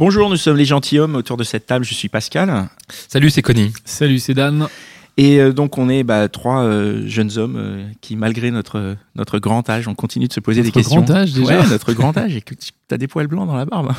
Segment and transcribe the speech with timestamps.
[0.00, 1.84] Bonjour, nous sommes les gentilshommes autour de cette table.
[1.84, 2.70] Je suis Pascal.
[3.08, 3.70] Salut, c'est Connie.
[3.84, 4.66] Salut, c'est Dan.
[5.18, 9.38] Et euh, donc, on est bah, trois euh, jeunes hommes euh, qui, malgré notre, notre
[9.38, 11.02] grand âge, on continue de se poser Notre des questions.
[11.02, 12.34] grand âge, déjà Ouais, notre grand âge.
[12.34, 13.92] Et que tu as des poils blancs dans la barbe.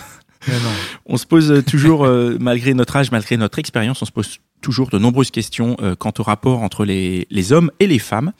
[0.48, 0.72] Mais non.
[1.06, 4.90] On se pose toujours, euh, malgré notre âge, malgré notre expérience, on se pose toujours
[4.90, 8.32] de nombreuses questions euh, quant au rapport entre les, les hommes et les femmes.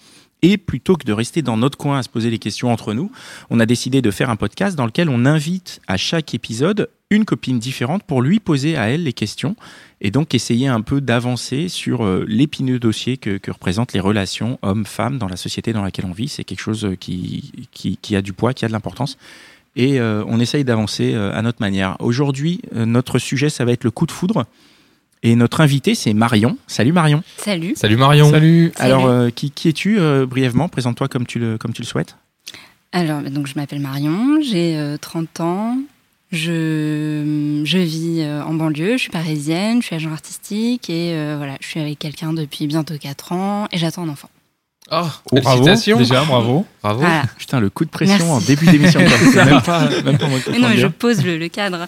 [0.42, 3.12] Et plutôt que de rester dans notre coin à se poser les questions entre nous,
[3.52, 7.26] on a décidé de faire un podcast dans lequel on invite à chaque épisode une
[7.26, 9.56] copine différente pour lui poser à elle les questions
[10.02, 14.58] et donc essayer un peu d'avancer sur euh, l'épineux dossier que, que représentent les relations
[14.64, 16.28] hommes-femmes dans la société dans laquelle on vit.
[16.28, 19.18] C'est quelque chose euh, qui, qui, qui a du poids, qui a de l'importance.
[19.76, 21.96] Et euh, on essaye d'avancer euh, à notre manière.
[22.00, 24.46] Aujourd'hui, euh, notre sujet, ça va être le coup de foudre.
[25.24, 26.58] Et notre invité, c'est Marion.
[26.66, 27.24] Salut Marion.
[27.38, 27.74] Salut.
[27.76, 28.30] Salut Marion.
[28.30, 28.72] Salut.
[28.78, 30.68] Alors, euh, qui, qui es-tu euh, brièvement?
[30.68, 32.16] Présente-toi comme tu le, comme tu le souhaites.
[32.92, 35.78] Alors, donc je m'appelle Marion, j'ai euh, 30 ans.
[36.32, 41.36] Je, je vis euh, en banlieue, je suis parisienne, je suis agent artistique et euh,
[41.38, 44.30] voilà, je suis avec quelqu'un depuis bientôt 4 ans et j'attends un enfant.
[44.94, 45.64] Oh, Bravo.
[45.64, 45.98] félicitations.
[45.98, 46.66] Déjà, bravo.
[46.82, 47.00] Bravo.
[47.00, 47.24] Voilà.
[47.38, 48.32] Putain, le coup de pression Merci.
[48.32, 49.00] en début d'émission.
[49.00, 51.88] même pas, même pas moi Mais non, mais je pose le, le cadre.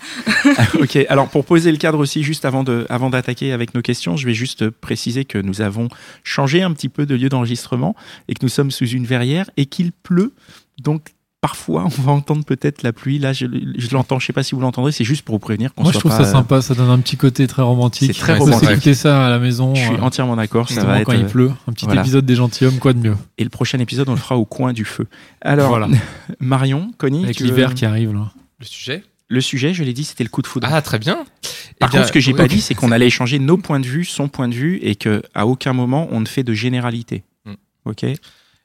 [0.79, 4.15] ok, alors pour poser le cadre aussi, juste avant de, avant d'attaquer avec nos questions,
[4.15, 5.89] je vais juste préciser que nous avons
[6.23, 7.93] changé un petit peu de lieu d'enregistrement
[8.29, 10.33] et que nous sommes sous une verrière et qu'il pleut.
[10.81, 11.07] Donc
[11.43, 13.19] parfois, on va entendre peut-être la pluie.
[13.19, 13.45] Là, je,
[13.77, 14.17] je l'entends.
[14.17, 14.93] Je sais pas si vous l'entendrez.
[14.93, 16.61] C'est juste pour vous prévenir qu'on Moi, soit je trouve pas, ça sympa.
[16.61, 18.13] Ça donne un petit côté très romantique.
[18.13, 18.69] C'est très On peut romantique.
[18.69, 19.75] s'écouter ça à la maison.
[19.75, 20.69] Je suis euh, entièrement d'accord.
[20.69, 21.05] Ça va être.
[21.05, 21.51] quand il pleut.
[21.67, 21.99] Un petit voilà.
[22.01, 23.17] épisode des gentilshommes, quoi de mieux.
[23.37, 25.05] Et le prochain épisode, on le fera au coin du feu.
[25.41, 25.89] Alors, Voilà.
[26.39, 28.31] Marion, Connie, Avec veux- l'hiver qui arrive, là.
[28.59, 29.03] Le sujet?
[29.27, 30.67] Le sujet, je l'ai dit, c'était le coup de foudre.
[30.71, 31.15] Ah, très bien.
[31.15, 33.57] Par Eh bien, contre, ce que j'ai oui, pas dit, c'est qu'on allait échanger nos
[33.57, 36.43] points de vue, son point de vue, et que à aucun moment on ne fait
[36.43, 37.23] de généralité.
[37.45, 37.53] Mm.
[37.85, 38.05] Ok?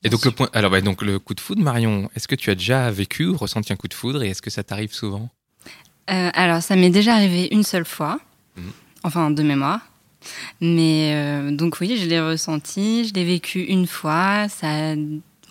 [0.04, 0.48] Et donc le point.
[0.52, 2.08] Alors, donc le coup de foudre, Marion.
[2.14, 4.50] Est-ce que tu as déjà vécu ou ressenti un coup de foudre et est-ce que
[4.50, 5.28] ça t'arrive souvent?
[6.10, 8.18] Euh, alors, ça m'est déjà arrivé une seule fois,
[8.56, 8.70] Mhm.
[9.02, 9.80] enfin de mémoire.
[10.60, 14.48] Mais euh, donc oui, je l'ai ressenti, je l'ai vécu une fois.
[14.48, 14.94] Ça,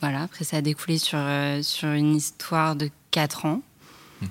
[0.02, 3.62] voilà, après ça a découlé sur, euh, sur une histoire de 4 ans.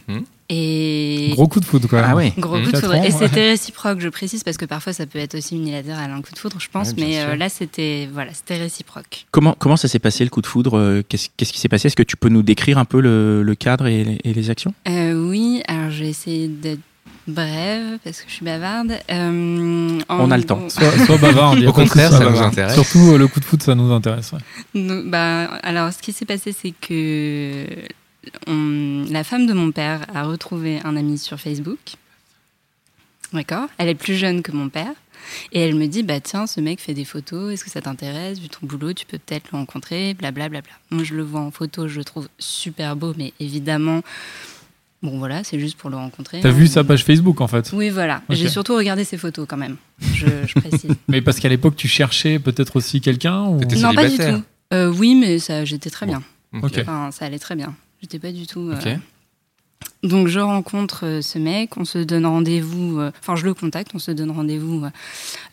[0.08, 0.24] Mhm.
[0.48, 2.06] Et Gros coup de foudre, quand même.
[2.08, 2.32] Ah ouais.
[2.38, 2.64] Gros Mmh.
[2.64, 2.94] coup de foudre.
[3.04, 6.32] Et c'était réciproque, je précise, parce que parfois ça peut être aussi unilatéral, un coup
[6.32, 6.88] de foudre, je pense.
[6.90, 9.26] Ouais, mais euh, là, c'était voilà, c'était réciproque.
[9.32, 11.88] Comment comment ça s'est passé le coup de foudre euh, Qu'est-ce qui s'est passé?
[11.88, 14.50] Est-ce que tu peux nous décrire un peu le, le cadre et, les- et les
[14.50, 14.72] actions?
[14.88, 16.80] Euh, oui, alors je vais essayer d'être
[17.28, 18.92] brève, parce que je suis bavarde.
[19.10, 20.60] Euh, en On a le temps.
[20.68, 21.56] Soit, soit bavard.
[21.66, 22.74] Au contraire, ça nous intéresse.
[22.74, 24.30] Surtout le coup de foudre, ça nous intéresse.
[24.32, 24.80] ouais.
[24.80, 27.66] Donc, bah, alors, ce qui s'est passé, c'est que
[28.46, 31.78] on- la femme de mon père a retrouvé un ami sur Facebook.
[33.32, 34.92] D'accord Elle est plus jeune que mon père.
[35.52, 38.38] Et elle me dit, bah tiens, ce mec fait des photos, est-ce que ça t'intéresse?
[38.38, 40.60] Vu ton boulot, tu peux peut-être le rencontrer, blablabla.
[40.90, 44.02] Moi, je le vois en photo, je le trouve super beau, mais évidemment,
[45.02, 46.40] bon voilà, c'est juste pour le rencontrer.
[46.40, 46.52] T'as hein.
[46.52, 47.72] vu sa page Facebook, en fait?
[47.72, 48.22] Oui, voilà.
[48.30, 50.90] J'ai surtout regardé ses photos quand même, je, je précise.
[51.08, 53.60] Mais parce qu'à l'époque, tu cherchais peut-être aussi quelqu'un ou...
[53.78, 54.42] Non, pas du tout.
[54.72, 56.22] Euh, oui, mais ça, j'étais très bien.
[56.60, 56.78] Ok.
[56.80, 57.74] Enfin, ça allait très bien.
[58.20, 58.70] Pas du tout.
[58.70, 58.74] euh.
[60.02, 62.98] Donc, je rencontre euh, ce mec, on se donne rendez-vous.
[62.98, 64.84] euh, Enfin, je le contacte, on se donne rendez-vous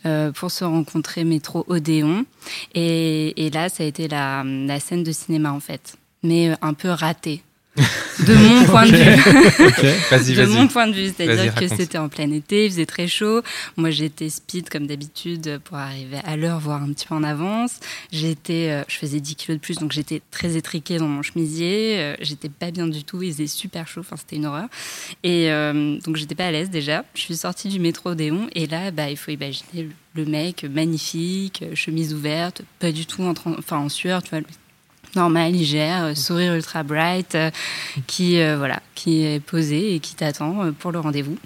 [0.06, 2.26] euh, pour se rencontrer métro Odéon.
[2.74, 5.96] Et, et là, ça a été la, la scène de cinéma, en fait.
[6.24, 7.42] Mais un peu ratée.
[7.76, 10.36] De mon point de vue.
[10.36, 13.42] De mon point de vue, c'est-à-dire que c'était en plein été, il faisait très chaud.
[13.78, 17.80] Moi, j'étais speed comme d'habitude pour arriver à l'heure, voire un petit peu en avance.
[18.12, 21.96] J'étais, euh, je faisais 10 kilos de plus, donc j'étais très étriquée dans mon chemisier.
[21.98, 24.68] Euh, j'étais pas bien du tout, il faisait super chaud, enfin c'était une horreur.
[25.24, 27.04] Et euh, donc j'étais pas à l'aise déjà.
[27.16, 31.64] Je suis sortie du métro Déon et là, bah, il faut imaginer le, mec magnifique,
[31.74, 34.40] chemise ouverte, pas du tout en, train- enfin, en sueur, tu vois.
[35.16, 37.52] Normal, il gère, euh, sourire ultra bright, euh,
[38.08, 41.38] qui euh, voilà, qui est posé et qui t'attend pour le rendez-vous.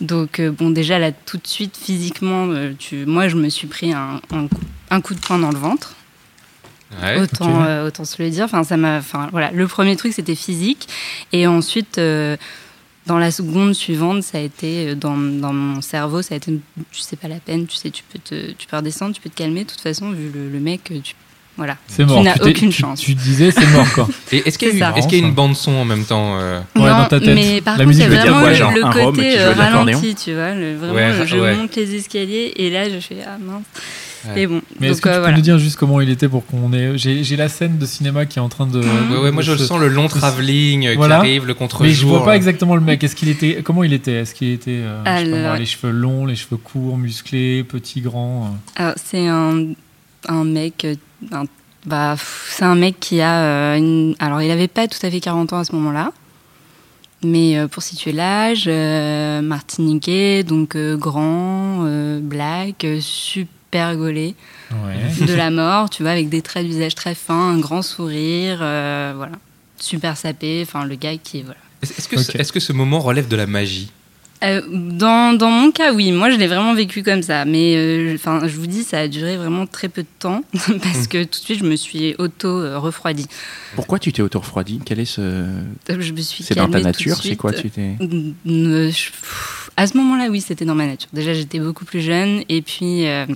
[0.00, 2.48] Donc euh, bon, déjà là tout de suite physiquement,
[2.78, 5.58] tu, moi je me suis pris un, un coup, un coup de poing dans le
[5.58, 5.94] ventre.
[7.02, 7.20] Ouais.
[7.20, 8.44] autant, euh, autant se le dire.
[8.44, 8.96] Enfin, ça m'a.
[8.96, 9.50] Enfin, voilà.
[9.50, 10.88] Le premier truc, c'était physique,
[11.32, 12.36] et ensuite, euh,
[13.04, 16.58] dans la seconde suivante, ça a été dans, dans mon cerveau, ça a été.
[16.90, 17.66] Tu sais pas la peine.
[17.66, 19.64] Tu sais, tu peux te, tu peux redescendre, tu peux te calmer.
[19.64, 21.14] De toute façon, vu le, le mec, tu,
[21.58, 21.76] Voilà.
[21.88, 22.22] C'est Tu mort.
[22.22, 23.00] n'as t'es- aucune tu- chance.
[23.00, 24.08] Tu disais, c'est mort, quoi.
[24.32, 26.38] Et est-ce qu'il y, a est-ce qu'il y a une bande son en même temps
[26.38, 27.34] euh, Ouais, non, dans ta tête.
[27.34, 29.20] mais par La contre, musique c'est veut dire vraiment quoi, genre le un rhum qui
[29.22, 30.54] côté joue euh, de l'accordéon ralenti, tu vois.
[30.54, 31.54] le- vraiment, Ouais, je ouais.
[31.56, 33.64] monte les escaliers et là, je fais ah mince.
[34.34, 34.42] Ouais.
[34.42, 35.36] Et bon, Mais est-ce que tu euh, peux voilà.
[35.36, 36.92] nous dire juste comment il était pour qu'on ait.
[36.96, 38.80] J'ai la scène de cinéma qui est en train de.
[38.80, 41.16] Ouais, ouais, moi je le se- sens le long travelling euh, Voilà.
[41.16, 41.86] qui arrive, le contre-jour.
[41.86, 43.02] Mais je vois pas exactement le mec.
[43.02, 44.12] Est-ce qu'il était comment il était?
[44.14, 45.20] Est-ce qu'il était pas
[45.56, 48.44] les cheveux longs, les cheveux courts, musclés, petit, grand
[48.76, 48.82] euh?
[48.82, 49.66] Alors, c'est un,
[50.26, 50.84] un mec.
[50.84, 50.94] euh,
[51.32, 51.44] un-
[51.86, 52.16] bah,
[52.50, 53.40] c'est un mec qui a.
[53.42, 56.12] euh, une- alors, il avait pas tout à fait 40 ans à ce moment-là.
[57.24, 64.36] Mais euh, pour situer l'âge, euh, martiniquais, donc euh, grand, euh, black, super gaulé,
[64.70, 65.26] Ouais.
[65.26, 68.58] de la mort, tu vois, avec des traits de visage très fins, un grand sourire,
[68.60, 69.32] euh, voilà.
[69.80, 71.42] Super sapé, enfin, le gars qui.
[71.42, 71.58] Voilà.
[71.82, 73.90] Est-ce que, que ce moment relève de la magie?
[74.44, 76.12] Euh, dans, dans mon cas, oui.
[76.12, 77.44] Moi, je l'ai vraiment vécu comme ça.
[77.44, 80.42] Mais euh, enfin, je vous dis, ça a duré vraiment très peu de temps
[80.82, 83.26] parce que tout de suite, je me suis auto-refroidie.
[83.74, 85.44] Pourquoi tu t'es auto-refroidi Quel est ce...
[85.88, 87.96] Je me suis C'est dans ta nature C'est quoi tu t'es...
[88.46, 88.90] Euh,
[89.76, 91.08] À ce moment-là, oui, c'était dans ma nature.
[91.12, 92.42] Déjà, j'étais beaucoup plus jeune.
[92.48, 93.26] Et puis, euh,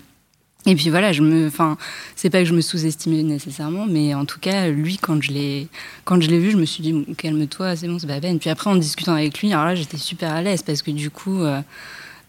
[0.65, 1.77] et puis voilà, je me, enfin,
[2.15, 5.69] c'est pas que je me sous-estimais nécessairement, mais en tout cas, lui, quand je l'ai,
[6.05, 8.39] quand je l'ai vu, je me suis dit, calme-toi, c'est bon, c'est pas la peine.
[8.39, 11.11] Puis après, en discutant avec lui, alors là, j'étais super à l'aise parce que du
[11.11, 11.61] coup, euh,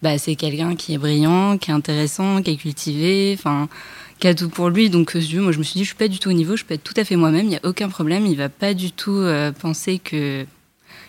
[0.02, 3.68] bah, c'est quelqu'un qui est brillant, qui est intéressant, qui est cultivé, enfin,
[4.18, 4.90] qui a tout pour lui.
[4.90, 6.64] Donc, euh, moi, je me suis dit, je suis pas du tout au niveau, je
[6.64, 8.26] peux être tout à fait moi-même, il y a aucun problème.
[8.26, 10.44] Il va pas du tout euh, penser que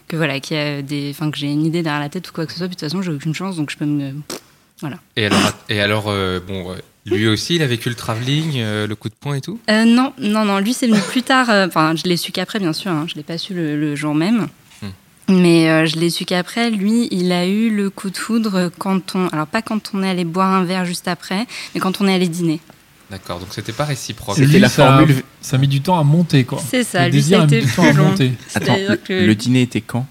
[0.07, 2.31] que voilà, qu'il y a des, enfin, que j'ai une idée derrière la tête ou
[2.31, 2.67] quoi que ce soit.
[2.67, 4.13] Puis de toute façon, j'ai aucune chance, donc je peux me.
[5.15, 6.75] Et alors, et alors euh, bon, euh,
[7.05, 9.59] lui aussi, il a vécu le travelling, euh, le coup de poing et tout?
[9.69, 10.59] Euh, non, non, non.
[10.59, 11.49] Lui, c'est venu plus tard.
[11.49, 12.91] euh, Enfin, je l'ai su qu'après, bien sûr.
[12.91, 14.47] Hein, je l'ai pas su le, le jour même.
[14.81, 14.87] Hmm.
[15.29, 19.15] Mais euh, je l'ai su qu'après, lui, il a eu le coup de foudre quand
[19.15, 19.27] on.
[19.29, 22.13] Alors, pas quand on est allé boire un verre juste après, mais quand on est
[22.13, 22.59] allé dîner.
[23.11, 24.35] D'accord, donc c'était pas réciproque.
[24.35, 26.59] C'était Lui, la ça- formule- Ça a mis du temps à monter, quoi.
[26.67, 28.31] C'est ça, Le lui, désir ça a a mis du temps à monter.
[28.55, 28.75] Attends,
[29.09, 30.07] le, dîner était quand?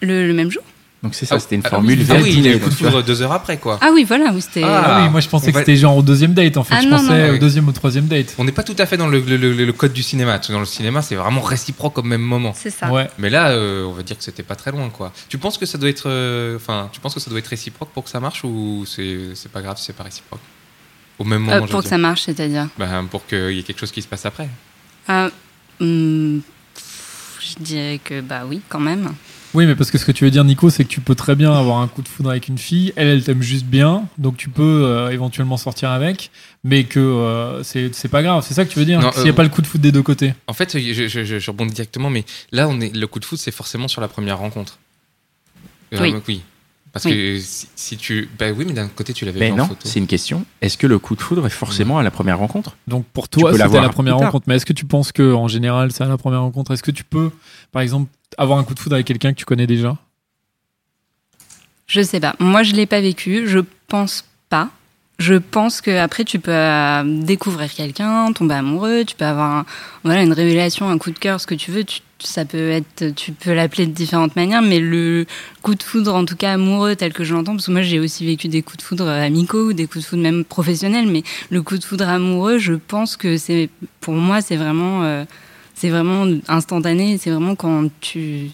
[0.00, 0.62] Le, le même jour.
[1.02, 2.74] Donc c'est ça, Ah, c'était une ah formule ah oui, il a eu coup de
[2.74, 3.76] foudre deux heures après, quoi.
[3.82, 4.62] Ah oui, voilà, oui, c'était.
[4.62, 4.82] Ah.
[4.86, 6.76] Ah oui, moi je pensais on que c'était genre au deuxième date en fait.
[6.78, 7.34] Ah je non, pensais non.
[7.34, 8.34] au deuxième ou troisième date.
[8.38, 10.38] On n'est pas tout à fait dans le, le- le- le code du cinéma.
[10.38, 12.52] Dans le cinéma, c'est vraiment réciproque au même moment.
[12.56, 12.88] C'est ça.
[12.92, 13.10] Ouais.
[13.18, 15.12] Mais là, euh, on va dire que c'était pas très loin, quoi.
[15.28, 17.90] Tu penses que ça doit être, euh, enfin, tu penses que ça doit être réciproque
[17.90, 20.40] pour que ça marche ou c'est c'est pas grave si c'est pas réciproque?
[21.18, 21.90] Au même moment, Euh, pour que dire.
[21.90, 22.68] ça marche, c'est-à-dire?
[22.78, 24.48] Ben, pour qu'il y ait quelque chose qui se passe après.
[25.08, 25.30] Ah,
[25.80, 26.42] hum,
[26.76, 29.12] pff, je dirais que bah oui, quand même.
[29.54, 31.34] Oui, mais parce que ce que tu veux dire, Nico, c'est que tu peux très
[31.36, 32.92] bien avoir un coup de foudre avec une fille.
[32.96, 36.30] Elle, elle t'aime juste bien, donc tu peux euh, éventuellement sortir avec,
[36.64, 38.42] mais que euh, c'est c'est pas grave.
[38.46, 39.82] C'est ça que tu veux dire S'il n'y a euh, pas le coup de foudre
[39.82, 40.32] des deux côtés.
[40.46, 43.24] En fait, je, je- je- je rebondis directement, mais là, on est, le coup de
[43.26, 44.78] foot, c'est forcément sur la première rencontre.
[45.92, 46.14] Euh, Oui.
[46.28, 46.42] oui.
[46.92, 47.12] Parce Oui.
[47.12, 48.28] que si, si tu.
[48.38, 49.80] Bah oui, mais d'un côté, tu l'avais vu en non, photo.
[49.88, 50.44] c'est une question.
[50.60, 52.76] Est-ce que le coup de foudre est forcément à la première rencontre?
[52.86, 54.44] Donc pour toi, c'était l'avoir la première rencontre.
[54.46, 56.70] Mais est-ce que tu penses que en général, c'est à la première rencontre?
[56.72, 57.30] Est-ce que tu peux,
[57.70, 59.96] par exemple, avoir un coup de foudre avec quelqu'un que tu connais déjà?
[61.86, 62.34] Je sais pas.
[62.38, 63.46] Moi, je l'ai pas vécu.
[63.48, 64.68] Je pense pas.
[65.18, 69.04] Je pense que après, tu peux euh, découvrir quelqu'un, tomber amoureux.
[69.06, 69.66] Tu peux avoir un-
[70.04, 71.84] voilà une révélation, un coup de cœur, ce que tu veux.
[71.84, 75.26] Tu, ça peut être, tu peux l'appeler de différentes manières, mais le
[75.62, 78.00] coup de foudre, en tout cas amoureux, tel que je l'entends, parce que moi j'ai
[78.00, 81.22] aussi vécu des coups de foudre amicaux ou des coups de foudre même professionnels, mais
[81.50, 83.68] le coup de foudre amoureux, je pense que c'est,
[84.00, 85.24] pour moi, c'est vraiment, euh,
[85.74, 87.18] c'est vraiment instantané.
[87.18, 88.50] C'est vraiment quand tu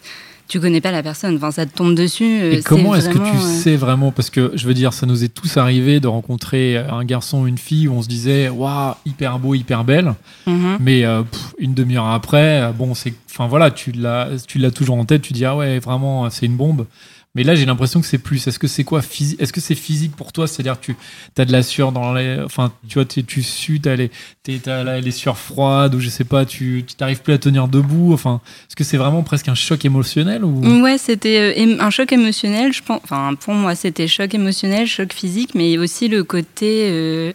[0.49, 1.37] tu connais pas la personne.
[1.37, 2.41] Enfin, ça te tombe dessus.
[2.41, 4.11] euh, Et comment est-ce que tu euh, sais vraiment?
[4.11, 7.47] Parce que je veux dire, ça nous est tous arrivé de rencontrer un garçon ou
[7.47, 10.15] une fille où on se disait, waouh, hyper beau, hyper belle.
[10.47, 10.79] mhm.
[10.81, 14.97] Mais euh, pff, une demi-heure après, bon, c'est, enfin voilà, tu l'as, tu l'as toujours
[14.97, 15.23] en tête.
[15.23, 16.87] Tu dis ah ouais, vraiment, c'est une bombe.
[17.35, 18.45] Mais là, j'ai l'impression que c'est plus.
[18.49, 20.49] Est-ce que c'est quoi Est-ce que c'est physique pour toi?
[20.49, 20.97] C'est-à-dire, tu
[21.37, 22.39] as de la sueur dans les.
[22.45, 24.11] Enfin, tu vois, tu, tu sues, t'as les,
[24.43, 27.39] t'es- t'as la- les sueurs froides ou je sais pas, tu tu t'arrives plus à
[27.39, 28.13] tenir debout.
[28.15, 30.83] Enfin, est-ce que c'est vraiment presque un choc émotionnel ou?
[30.83, 32.73] Ouais, c'était euh, un choc émotionnel.
[32.73, 37.33] Je pense, enfin, pour moi, c'était choc émotionnel, choc physique, mais aussi le côté euh,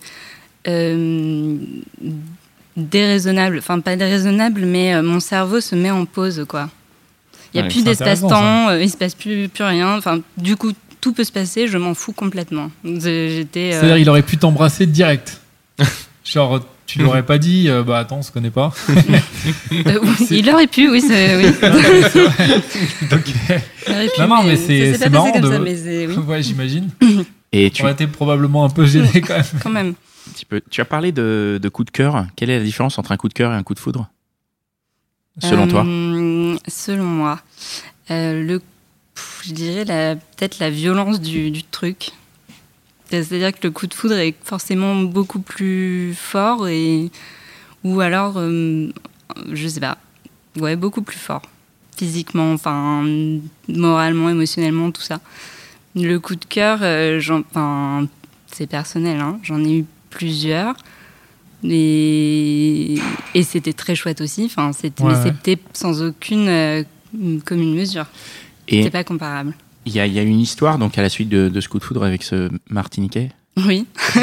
[0.68, 1.56] euh,
[2.76, 3.60] déraisonnable.
[3.60, 6.70] Enfin, pas déraisonnable, mais mon cerveau se met en pause, quoi.
[7.54, 9.96] Il n'y a Ouais, plus d'espace-temps, euh, il se passe plus, plus rien.
[9.98, 12.72] Enfin, du coup, tout peut se passer, je m'en fous complètement.
[12.84, 13.72] J'étais.
[13.74, 15.40] euh, C'est-à-dire, il aurait pu t'embrasser direct.
[16.26, 18.74] Genre, tu l'aurais pas dit, euh, bah attends, on se connaît pas.
[18.90, 21.02] euh, oui, il aurait pu, oui.
[21.02, 21.52] c'est- oui.
[23.10, 23.22] Donc,
[23.88, 26.42] Il aurait pu, Non, non, mais c'est- marrant comme de- ça, mais c'est- oui, ouais,
[26.44, 26.90] j'imagine.
[27.52, 29.46] Et tu, On été probablement un peu gêné quand même.
[29.62, 29.90] quand même.
[29.90, 32.26] un petit peu- tu as parlé de, de coup de cœur.
[32.36, 34.10] Quelle est la différence entre un coup de cœur et un coup de foudre?
[35.40, 35.84] Selon toi
[36.68, 37.40] Selon moi,
[38.12, 38.62] Euh, le,
[39.44, 39.86] je dirais
[40.36, 42.12] peut-être la violence du, du truc.
[43.10, 47.12] C'est-à-dire que le coup de foudre est forcément beaucoup plus fort et
[47.84, 48.92] ou alors, euh,
[49.52, 49.98] je sais pas,
[50.58, 51.44] ouais, beaucoup plus fort.
[51.96, 53.06] Physiquement, enfin,
[53.68, 55.20] moralement, émotionnellement, tout ça.
[55.96, 57.22] Le coup de cœur, euh,
[58.52, 60.76] c'est personnel, hein, j'en ai eu plusieurs.
[61.64, 62.96] Et,
[63.34, 64.44] et c'était très chouette aussi.
[64.46, 65.34] Enfin, c'était, Ouais, mais ouais.
[65.46, 66.84] c'était sans aucune euh,
[67.46, 68.06] commune mesure.
[68.68, 69.54] Et C'était pas comparable.
[69.86, 71.84] il y y a une histoire donc à la suite de, de ce coup de
[71.84, 73.30] foudre avec ce Martiniquais?
[73.58, 73.86] Oui.
[74.16, 74.22] Je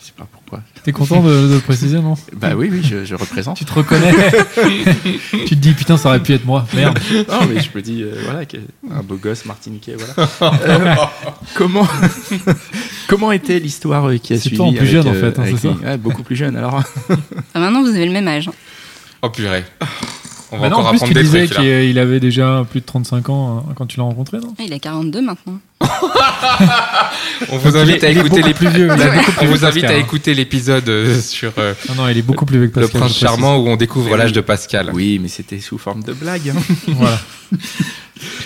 [0.00, 0.41] sais pas pourquoi.
[0.84, 3.56] T'es content de, de le préciser, non Bah oui, oui, je, je représente.
[3.56, 4.12] Tu te reconnais
[5.30, 6.66] Tu te dis, putain, ça aurait pu être moi.
[6.74, 6.98] Merde.
[7.30, 8.44] Non, mais je me dis, euh, voilà,
[8.90, 10.28] un beau gosse martiniquais, voilà.
[10.68, 10.94] Euh,
[11.54, 11.86] comment,
[13.08, 15.38] comment était l'histoire euh, qui a C'est suivi toi en plus avec, jeune, en fait,
[15.38, 16.56] hein, c'est ça Ouais, beaucoup plus jeune.
[16.56, 17.16] Alors, Enfin,
[17.54, 18.50] maintenant, vous avez le même âge.
[19.22, 19.64] Oh purée.
[20.52, 22.86] On va Mais non, encore en plus, tu des disais qu'il avait déjà plus de
[22.86, 24.54] 35 ans hein, quand tu l'as rencontré, non?
[24.58, 25.58] Ah, il a 42 maintenant.
[27.50, 28.88] On vous invite à Il écouter les plus vieux.
[29.40, 29.98] il On vous que invite à hein.
[29.98, 33.00] écouter l'épisode euh, sur euh, Non, non, il est beaucoup plus vieux que le Pascal.
[33.00, 33.28] prince je précise.
[33.40, 34.90] charmant où on découvre l'âge de Pascal.
[34.92, 36.50] oui, mais c'était sous forme de blague.
[36.50, 36.74] hein.
[36.88, 37.18] Voilà.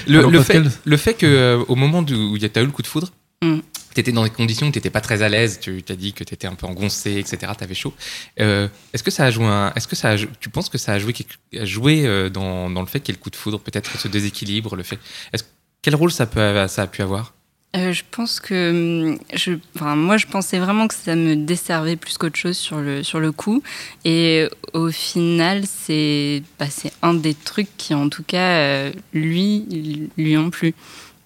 [0.09, 2.71] Le, Alors, le fait, le fait que euh, au moment où tu as eu le
[2.71, 3.09] coup de foudre,
[3.43, 3.59] Mm.
[3.97, 6.13] Tu étais dans des conditions où tu n'étais pas très à l'aise, tu t'as dit
[6.13, 7.53] que tu étais un peu engoncé, etc.
[7.57, 7.95] Tu avais chaud.
[8.41, 10.93] Euh, est-ce que ça a joué un, est-ce que ça a tu penses que ça
[10.93, 11.15] a joué,
[11.59, 13.99] a joué euh, dans, dans le fait qu'il y ait le coup de foudre, peut-être
[13.99, 14.99] ce déséquilibre, le fait,
[15.33, 15.45] est-ce,
[15.83, 17.33] quel rôle ça, peut, ça a pu avoir?
[17.77, 19.19] Euh, je pense que.
[19.35, 23.03] Je, enfin, moi, je pensais vraiment que ça me desservait plus qu'autre chose sur le,
[23.03, 23.63] sur le coup.
[24.05, 30.09] Et au final, c'est bah, c'est un des trucs qui, en tout cas, euh, lui,
[30.17, 30.75] lui ont plu.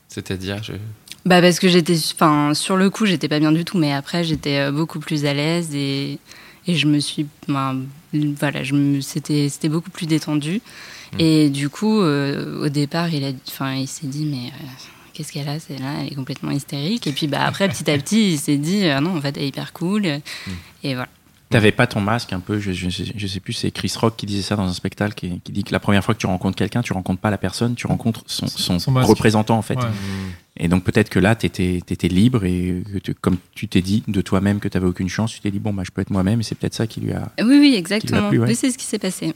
[0.08, 0.72] C'est-à-dire, je...
[1.26, 1.96] Bah, parce que j'étais.
[2.14, 3.78] Enfin, sur le coup, j'étais pas bien du tout.
[3.78, 6.18] Mais après, j'étais euh, beaucoup plus à l'aise et,
[6.66, 7.26] et je me suis.
[7.48, 7.82] ben,
[8.38, 10.60] voilà, je me- c'était c'était beaucoup plus détendu.
[11.18, 14.48] Et du coup, euh, au départ, il, a, enfin, il s'est dit, mais.
[14.48, 14.66] euh,
[15.12, 15.96] Qu'est-ce qu'elle a celle-là?
[16.00, 17.06] Elle est complètement hystérique.
[17.06, 19.42] Et puis bah, après, petit à petit, il s'est dit ah non, en fait, elle
[19.42, 20.06] est hyper cool.
[20.06, 21.08] Et voilà.
[21.50, 24.14] T'avais pas ton masque un peu, je, je, sais- je sais plus, c'est Chris Rock
[24.16, 26.26] qui disait ça dans un spectacle, qui, qui dit que la première fois que tu
[26.26, 28.78] rencontres quelqu'un, tu rencontres pas la personne, tu rencontres son, son,
[29.08, 29.74] représentant en fait.
[29.74, 29.84] Ouais.
[30.56, 34.04] Et donc peut-être que là, tu étais, libre et que tu- comme tu t'es dit
[34.06, 36.38] de toi-même que tu aucune chance, tu t'es dit, bon, bah, je peux être moi-même
[36.40, 37.32] et c'est peut-être ça qui lui a...
[37.40, 38.28] Oui, oui, exactement.
[38.28, 38.48] plu, ouais.
[38.48, 39.34] Oui, c'est ce qui s'est passé.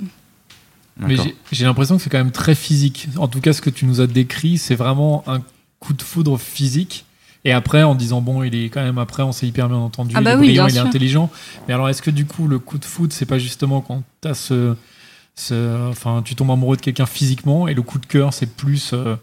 [0.98, 1.16] Mais
[1.50, 3.08] j'ai l'impression que c'est quand même très physique.
[3.16, 5.42] En tout cas, ce que tu nous as décrit, c'est vraiment un
[5.80, 7.04] coup de foudre physique.
[7.46, 10.14] Et après, en disant, bon, il est quand même, après, on s'est hyper bien entendu,
[10.16, 10.86] Ah il bah est oui, brillant, il est sûr.
[10.86, 11.30] intelligent.
[11.68, 14.32] Mais alors, est-ce que du coup, le coup de foudre, c'est pas justement quand t'as
[14.34, 14.74] ce,
[15.34, 18.92] ce- Enfin, tu tombes amoureux de quelqu'un physiquement, et le coup de cœur, c'est plus
[18.94, 19.16] euh,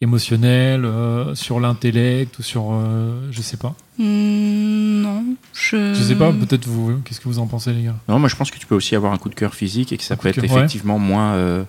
[0.00, 2.68] émotionnel, euh, sur l'intellect, ou sur.
[2.72, 3.74] euh, je sais pas.
[3.98, 5.94] Hmm, non, je.
[5.94, 7.96] Je sais pas, peut-être vous, qu'est-ce que vous en pensez, les gars?
[8.08, 9.96] Non, moi je pense que tu peux aussi avoir un coup de cœur physique et
[9.96, 10.58] que ça Un peut être cœur, ouais.
[10.58, 11.64] effectivement moins, euh,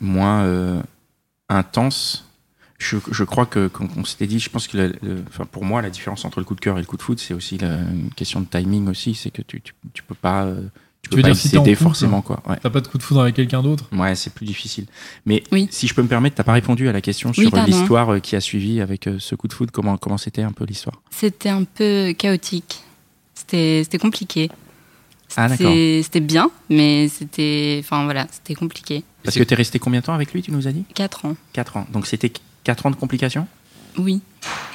[0.00, 0.80] moins euh,
[1.48, 2.24] intense.
[2.78, 5.64] Je, je crois que, qu'on qu'on s'était dit, je pense que le- le- enfin, pour
[5.64, 7.58] moi, la différence entre le coup de cœur et le coup de foot, c'est aussi
[7.58, 9.14] la- une question de timing aussi.
[9.14, 10.60] C'est que tu, tu, tu peux pas, euh,
[11.02, 12.22] tu Tu peux veux pas dire si t'es en excéder couple forcément.
[12.22, 12.40] Quoi.
[12.48, 12.56] Ouais.
[12.62, 14.86] T'as pas de coup de foudre avec quelqu'un d'autre Ouais, c'est plus difficile.
[15.26, 15.66] Mais Oui.
[15.72, 17.66] si je peux me permettre, t'as pas répondu à la question Oui, sur pardon.
[17.66, 19.70] l'histoire euh, qui a suivi avec euh, ce coup de foot.
[19.72, 21.02] Comment comment c'était un peu l'histoire?
[21.10, 22.84] C'était un peu chaotique.
[23.34, 24.50] C'était c'était compliqué.
[25.36, 25.72] Ah, d'accord.
[26.02, 27.80] C'était- bien, mais c'était.
[27.82, 29.02] Enfin voilà, c'était compliqué.
[29.24, 30.84] Parce que t'es resté combien de temps avec lui Tu nous as dit?
[30.94, 31.36] 4 ans.
[31.52, 31.86] 4 ans.
[31.92, 32.32] Donc c'était
[32.64, 33.46] 4 ans de complications
[33.96, 34.20] Oui.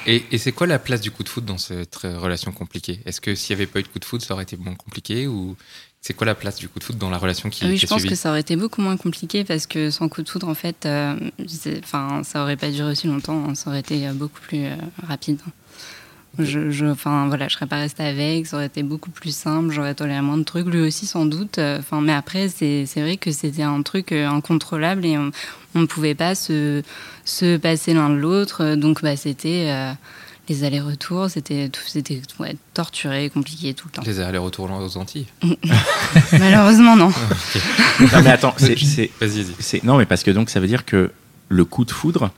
[0.06, 3.00] Et, et c'est quoi la place du coup de foot dans cette relation compliquée?
[3.06, 4.74] Est-ce que s'il n'y avait pas eu de coup de foot, ça aurait été moins
[4.74, 5.56] compliqué ou
[6.02, 7.80] c'est quoi la place du coup de foot dans la relation qui, Ah oui, qui
[7.80, 10.48] je pense que ça aurait été beaucoup moins compliqué parce que sans coup de foudre,
[10.48, 11.16] en fait, euh,
[11.82, 13.48] enfin, ça aurait pas duré aussi longtemps.
[13.48, 13.54] hein.
[13.54, 14.76] Ça aurait été beaucoup plus euh,
[15.06, 15.40] rapide.
[16.38, 18.46] Je, je- enfin voilà, je serais pas restée avec.
[18.46, 19.72] Ça aurait été beaucoup plus simple.
[19.72, 21.58] J'aurais toléré moins de trucs, lui aussi sans doute.
[21.58, 25.30] euh, Enfin, mais après, c'est vrai que c'était un truc euh, incontrôlable et on,
[25.74, 26.82] ne pouvait pas se
[27.24, 28.74] se passer l'un de l'autre.
[28.74, 29.92] Donc bah c'était euh,
[30.48, 34.02] les allers-retours, c'était tout- c'était ouais, torturé, compliqué tout le temps.
[34.04, 35.26] Les allers-retours aux Antilles.
[36.32, 37.10] Malheureusement non.
[38.12, 39.54] Non mais attends, c'est- c'est Vas-y, vas-y.
[39.60, 41.10] C'est- Non, mais parce que donc ça veut dire que
[41.48, 42.30] le coup de foudre,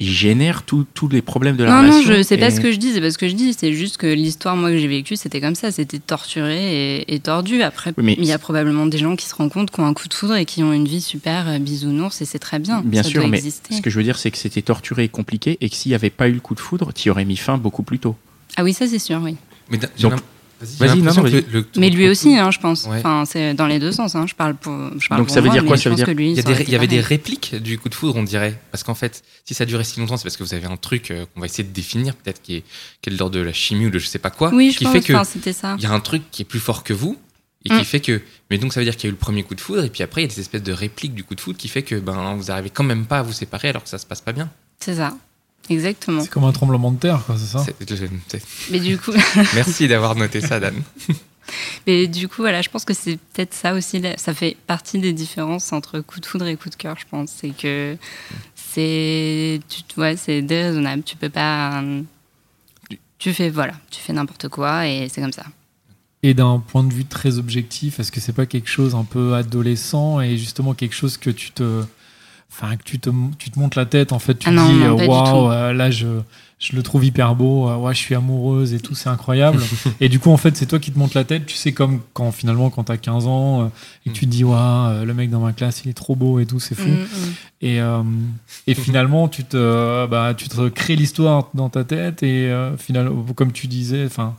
[0.00, 2.12] il génère tous les problèmes de la Non, non, relation.
[2.16, 3.72] je sais pas et- ce que je dis, c'est pas ce que je dis, c'est
[3.72, 7.62] juste que l'histoire, moi, que j'ai vécue, c'était comme ça, c'était torturé et, et tordu.
[7.62, 9.78] Après, Oui, mais il y a c'est- probablement des gens qui se rendent compte, qui
[9.80, 12.38] ont un coup de foudre et qui ont une vie super euh, bisounours et c'est
[12.40, 12.82] très bien.
[12.84, 13.74] Bien ça sûr, doit mais exister.
[13.76, 15.94] ce que je veux dire, c'est que c'était torturé et compliqué, et que s'il n'y
[15.96, 18.16] avait pas eu le coup de foudre, tu y aurais mis fin beaucoup plus tôt.
[18.56, 19.36] Ah oui, ça c'est sûr, oui.
[19.70, 20.14] Mais Donc-
[20.60, 22.84] vas-y, non, le- le- Mais lui aussi, hein, je pense.
[22.86, 22.98] Ouais.
[22.98, 24.14] Enfin, c'est dans les deux sens.
[24.14, 24.26] Hein.
[24.26, 24.72] Je parle pour.
[24.98, 25.76] Je parle Donc pour ça veut moi, dire quoi?
[25.76, 27.00] Ça veut dire- que lui, Il y, a ça des- aurait il y avait des
[27.00, 28.58] répliques du coup de foudre, on dirait?
[28.70, 31.10] Parce qu'en fait, si ça durait si longtemps, c'est parce que vous avez un truc
[31.10, 32.64] euh, qu'on va essayer de définir, peut-être qui est,
[33.02, 34.78] qui est de l'ordre de la chimie ou de je sais pas quoi, Oui, je
[34.78, 34.92] qui pense.
[34.94, 35.76] fait que enfin, c'était ça.
[35.78, 37.16] il y a un truc qui est plus fort que vous
[37.66, 37.78] et Mm.
[37.78, 38.20] qui fait que.
[38.50, 39.88] Mais donc ça veut dire qu'il y a eu le premier coup de foudre et
[39.90, 41.82] puis après il y a des espèces de répliques du coup de foudre qui fait
[41.82, 44.20] que ben vous arrivez quand même pas à vous séparer alors que ça se passe
[44.20, 44.50] pas bien.
[44.80, 45.16] C'est ça.
[45.70, 46.20] Exactement.
[46.22, 48.06] C'est comme un tremblement de terre, quoi, c'est ça C'est- je-
[48.70, 49.12] Mais du coup,
[49.54, 50.74] Merci d'avoir noté ça, Dan.
[51.86, 54.02] Mais du coup, voilà, je pense que c'est peut-être ça aussi.
[54.16, 57.30] Ça fait partie des différences entre coup de foudre et coup de cœur, je pense.
[57.38, 57.96] C'est que
[58.54, 61.02] c'est, tu, ouais, c'est déraisonnable.
[61.02, 61.82] Tu peux pas.
[63.18, 65.44] Tu fais, voilà, tu fais n'importe quoi et c'est comme ça.
[66.22, 69.34] Et d'un point de vue très objectif, est-ce que c'est pas quelque chose un peu
[69.34, 71.84] adolescent et justement quelque chose que tu te,
[72.50, 74.68] enfin que tu te, tu te montes la tête en fait, tu Ah te non,
[74.68, 76.06] dis euh, waouh, euh, là je,
[76.60, 79.60] je le trouve hyper beau, euh, ouais, je suis amoureuse et tout, c'est incroyable.
[80.00, 82.00] et du coup en fait c'est toi qui te montes la tête, tu sais comme
[82.12, 83.72] quand finalement quand t'as 15 ans
[84.06, 86.38] et que tu te dis waouh, le mec dans ma classe il est trop beau
[86.38, 86.88] et tout, c'est fou.
[86.88, 87.32] Mm, mm.
[87.62, 88.02] Et, euh,
[88.66, 93.24] et finalement, tu te, bah, tu te crées l'histoire dans ta tête et euh, finalement,
[93.34, 94.34] comme tu disais, enfin,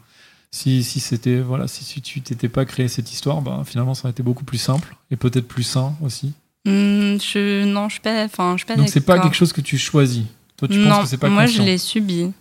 [0.52, 4.04] si, si c'était voilà, si, si tu t'étais pas créé cette histoire, bah, finalement, ça
[4.04, 6.34] aurait été beaucoup plus simple et peut-être plus sain aussi.
[6.66, 9.54] Mm, je, non, je suis pas, enfin, je suis pas Donc c'est pas quelque chose
[9.54, 10.24] que tu choisis.
[10.58, 11.62] Toi, tu non, penses que c'est pas moi conscient.
[11.64, 12.32] je l'ai subi.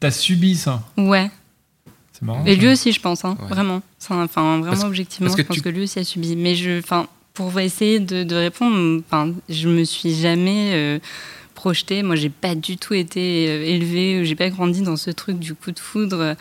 [0.00, 0.82] T'as subi ça.
[0.98, 1.30] Ouais.
[2.12, 2.44] C'est marrant.
[2.44, 3.48] Et lui aussi, je pense, hein, Ouais.
[3.48, 3.80] vraiment.
[4.10, 6.36] Enfin, vraiment Parce- objectivement, parce que je pense tu- que lui aussi a subi.
[6.36, 10.98] Mais je, enfin, pour essayer de, de répondre, enfin, je me suis jamais euh,
[12.02, 15.54] Moi, j'ai pas du tout été euh, élevée, j'ai pas grandi dans ce truc du
[15.54, 16.36] coup de foudre.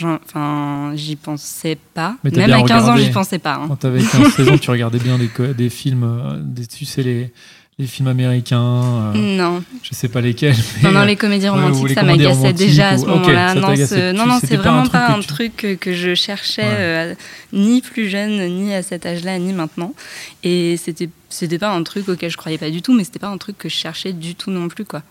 [0.00, 2.16] Enfin, j'y pensais pas.
[2.24, 3.54] Mais Même à 15 ans, j'y pensais pas.
[3.56, 3.64] hein.
[3.68, 7.32] Quand t'avais 15-16 ans, tu regardais bien des films, euh, des, tu sais, les,
[7.80, 10.56] les films américains, euh, Non, je sais pas lesquels.
[10.82, 13.48] non, mais, non, euh, les comédies romantiques, les ça m'agaçait déjà à ce ou- moment-là.
[13.50, 15.92] ça non, ce- non, c'est pas un vraiment truc pas que un truc que, que
[15.94, 16.76] je cherchais Ouais.
[16.76, 17.14] euh,
[17.52, 19.94] ni plus jeune, ni à cet âge-là, ni maintenant.
[20.42, 23.28] Et c'était, c'était pas un truc auquel je croyais pas du tout, mais c'était pas
[23.28, 25.02] un truc que je cherchais du tout non plus, quoi.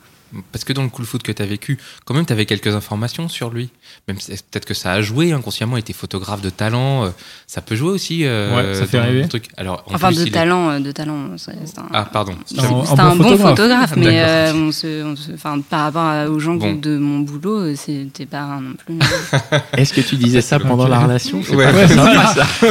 [0.52, 2.76] Parce que dans le cool foot que tu as vécu, quand même, tu avais quelques
[2.76, 3.70] informations sur lui.
[4.08, 7.06] Même si- peut-être que ça a joué inconsciemment, il était photographe de talent.
[7.06, 7.10] euh,
[7.48, 8.26] Ça peut jouer aussi.
[8.26, 9.28] euh, Ouais, ça fait rêver.
[9.28, 9.46] Truc.
[9.56, 11.38] Alors, en Enfin, plus, de est- talent, euh, de talent.
[11.38, 12.36] c'est- c'est un- Ah, pardon.
[12.46, 13.40] C'était Un- un bon un, bon photographe.
[13.56, 16.74] photographe, mais euh, on se, on se- enfin, par rapport aux gens Bon.
[16.76, 19.00] de mon boulot, euh, c'était pas non plus.
[19.78, 21.42] Est-ce que tu disais ça pendant la relation?
[21.44, 21.72] C'est Ouais.
[21.72, 21.88] pas Ouais.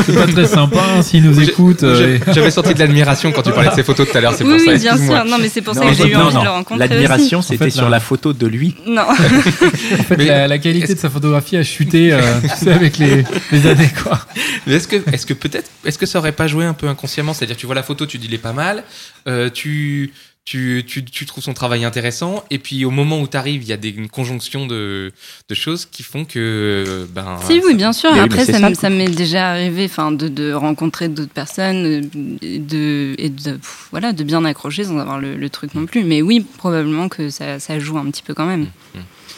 [0.05, 1.83] C'est pas très sympa hein, s'ils nous écoutent.
[1.83, 4.45] euh, J'avais senti de l'admiration quand tu parlais de ces photos tout à l'heure, c'est
[4.45, 4.73] oui, pour ça.
[4.73, 5.25] oui, bien sûr.
[5.25, 6.87] Non, mais c'est pour ça que j'ai eu envie de le rencontrer.
[6.89, 8.75] L'admiration, c'était fait, sur là- la photo de lui.
[8.87, 9.07] Non.
[9.11, 12.99] En fait, Mais- la, la qualité de sa photographie a chuté, euh, tu sais, avec
[12.99, 14.21] les, les années, quoi.
[14.67, 17.33] Mais est-ce que, est-ce que peut-être, est-ce que ça aurait pas joué un peu inconsciemment?
[17.35, 18.85] C'est-à-dire, tu vois la photo, tu dis il est pas mal,
[19.29, 20.13] euh, tu,
[20.47, 23.69] tu, tu, tu trouves son travail intéressant, et puis au moment où tu arrives, il
[23.69, 25.13] y a des, une conjonction de,
[25.49, 27.37] de choses qui font que, ben.
[27.45, 28.15] Si, oui, bien sûr.
[28.15, 32.61] Après, ça, ça, ça m'est déjà arrivé enfin, de, de rencontrer d'autres personnes euh, et
[32.61, 36.05] de, et de, pff, voilà, de bien accrocher sans avoir le, le truc non plus.
[36.05, 38.69] Mais oui, probablement que ça, ça joue un petit peu quand même.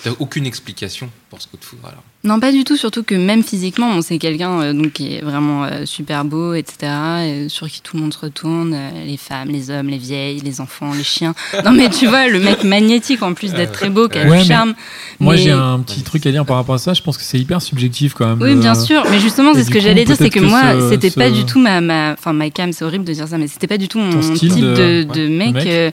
[0.04, 2.02] T'as aucune explication pour ce coup de foudre alors?
[2.24, 5.20] Non, pas du tout, surtout que même physiquement, bon, c'est quelqu'un euh, donc qui est
[5.22, 6.92] vraiment euh, super beau, etc.,
[7.24, 10.40] et sur qui tout le monde se retourne, euh, les femmes, les hommes, les vieilles,
[10.40, 11.34] les enfants, les chiens.
[11.64, 14.42] Non, mais tu vois, le mec magnétique en plus d'être très beau, qui a Ouais,
[14.42, 14.74] du mais charme.
[15.20, 16.94] Moi, Mais- j'ai un petit truc à dire par rapport à ça.
[16.94, 18.42] Je pense que c'est hyper subjectif, quand même.
[18.42, 20.88] Oui, bien sûr, mais justement, c'est ce que j'allais dire, c'est que, que moi, ce-
[20.90, 23.48] c'était pas du tout ma, ma, enfin, ma cam, c'est horrible de dire ça, mais
[23.48, 25.90] c'était pas du tout mon type de- de, de ouais, mec, euh,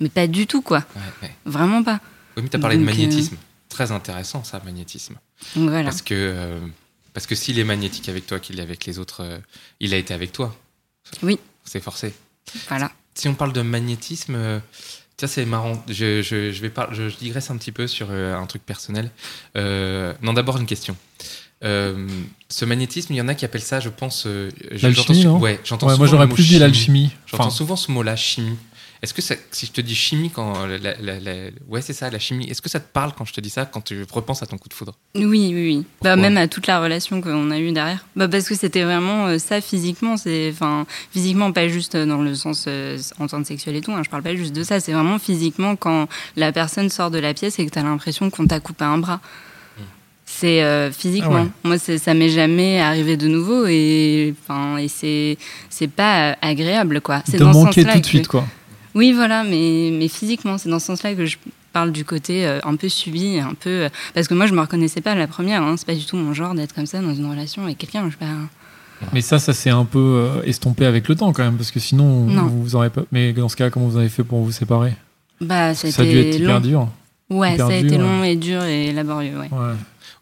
[0.00, 0.78] mais pas du tout, quoi.
[0.96, 1.30] Ouais, ouais.
[1.46, 2.00] Vraiment pas.
[2.36, 3.36] Oui, mais t'as parlé de Donc, euh, magnétisme.
[3.68, 5.16] Très intéressant ça, magnétisme.
[5.56, 5.84] Voilà.
[5.84, 6.60] Parce que, euh,
[7.14, 9.38] parce que s'il est magnétique avec toi, qu'il est avec les autres, euh,
[9.80, 10.54] il a été avec toi.
[11.22, 11.38] Oui.
[11.64, 12.14] C'est forcé.
[12.68, 12.92] Voilà.
[13.14, 14.58] Si on parle de magnétisme, euh,
[15.16, 15.82] tiens, c'est marrant.
[15.88, 18.64] Je, je, je vais par- je, je digresse un petit peu sur euh, un truc
[18.64, 19.10] personnel.
[19.56, 20.96] Euh, non, d'abord une question.
[21.64, 22.08] Euh,
[22.48, 24.24] ce magnétisme, il y en a qui appellent ça, je pense.
[24.26, 24.50] euh,
[24.82, 25.38] L'alchimie, non?
[25.38, 26.60] Ouais, j'entends Ouais, souvent moi, j'aurais plus dit chimie.
[26.60, 27.10] l'alchimie.
[27.26, 28.56] J'entends Enfin, souvent ce mot-là, chimie.
[29.02, 31.92] Est-ce que ça, si je te dis chimie quand la, la- la- la- ouais c'est
[31.92, 32.48] ça la chimie.
[32.48, 34.58] Est-ce que ça te parle quand je te dis ça quand tu repenses à ton
[34.58, 34.94] coup de foudre?
[35.16, 35.84] Oui, oui, oui.
[36.02, 38.06] Bah, même à toute la relation qu'on a eue derrière.
[38.14, 40.16] Bah, parce que c'était vraiment euh, ça physiquement.
[40.16, 43.90] C'est, enfin, physiquement, pas juste dans le sens euh, entente sexuelle et tout.
[43.90, 44.78] Hein, je parle pas juste de ça.
[44.78, 48.30] C'est vraiment physiquement quand la personne sort de la pièce et que tu as l'impression
[48.30, 49.20] qu'on t'a coupé un bras.
[50.24, 51.30] C'est euh, physiquement.
[51.64, 51.78] Ah ouais.
[51.78, 55.36] Moi, ça m'est jamais arrivé de nouveau et, enfin, et c'est,
[55.68, 57.22] c'est pas euh, agréable, quoi.
[57.28, 58.46] C'est dans manquer tout de que- suite, quoi.
[58.94, 61.36] Oui, voilà, mais, mais physiquement, c'est dans ce sens-là que je
[61.72, 63.70] parle du côté euh, un peu subi, un peu.
[63.70, 65.62] euh, parce que moi, je me reconnaissais pas à la première.
[65.62, 68.04] Hein, c'est pas du tout mon genre d'être comme ça dans une relation avec quelqu'un.
[68.06, 69.06] Je sais pas.
[69.12, 71.80] Mais ça, ça s'est un peu euh, estompé avec le temps, quand même, parce que
[71.80, 72.42] sinon, Non.
[72.46, 73.02] vous aurez pas.
[73.10, 74.92] Mais dans ce cas, comment vous avez fait pour vous séparer?
[75.40, 76.60] Bah, ça a Ça a dû être été hyper long.
[76.60, 76.88] dur.
[77.30, 78.02] Ouais, hyper ça a dur, été ouais.
[78.02, 79.48] long et dur et laborieux, ouais.
[79.50, 79.74] Ouais.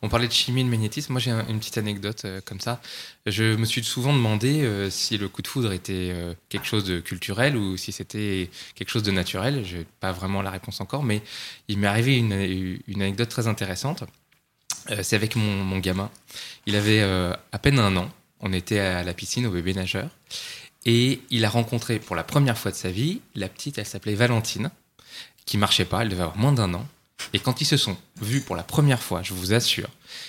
[0.02, 1.12] On parlait de chimie et de magnétisme.
[1.12, 2.80] Moi, j'ai un- une petite anecdote euh, comme ça.
[3.26, 6.84] Je me suis souvent demandé euh, si le coup de foudre était euh, quelque chose
[6.84, 9.64] de culturel ou si c'était quelque chose de naturel.
[9.64, 11.22] Je n'ai pas vraiment la réponse encore, mais
[11.68, 12.32] il m'est arrivé une,
[13.02, 14.04] anecdote très intéressante.
[15.02, 16.10] C'est avec mon, mon gamin.
[16.66, 18.10] Il avait à peine un an.
[18.40, 20.08] On était à la piscine au bébé nageur.
[20.86, 24.14] Et il a rencontré pour la première fois de sa vie la petite, elle s'appelait
[24.14, 24.70] Valentine,
[25.44, 26.86] qui marchait pas, elle devait avoir moins d'un an.
[27.32, 29.88] Et quand ils se sont vus pour la première fois, je vous assure,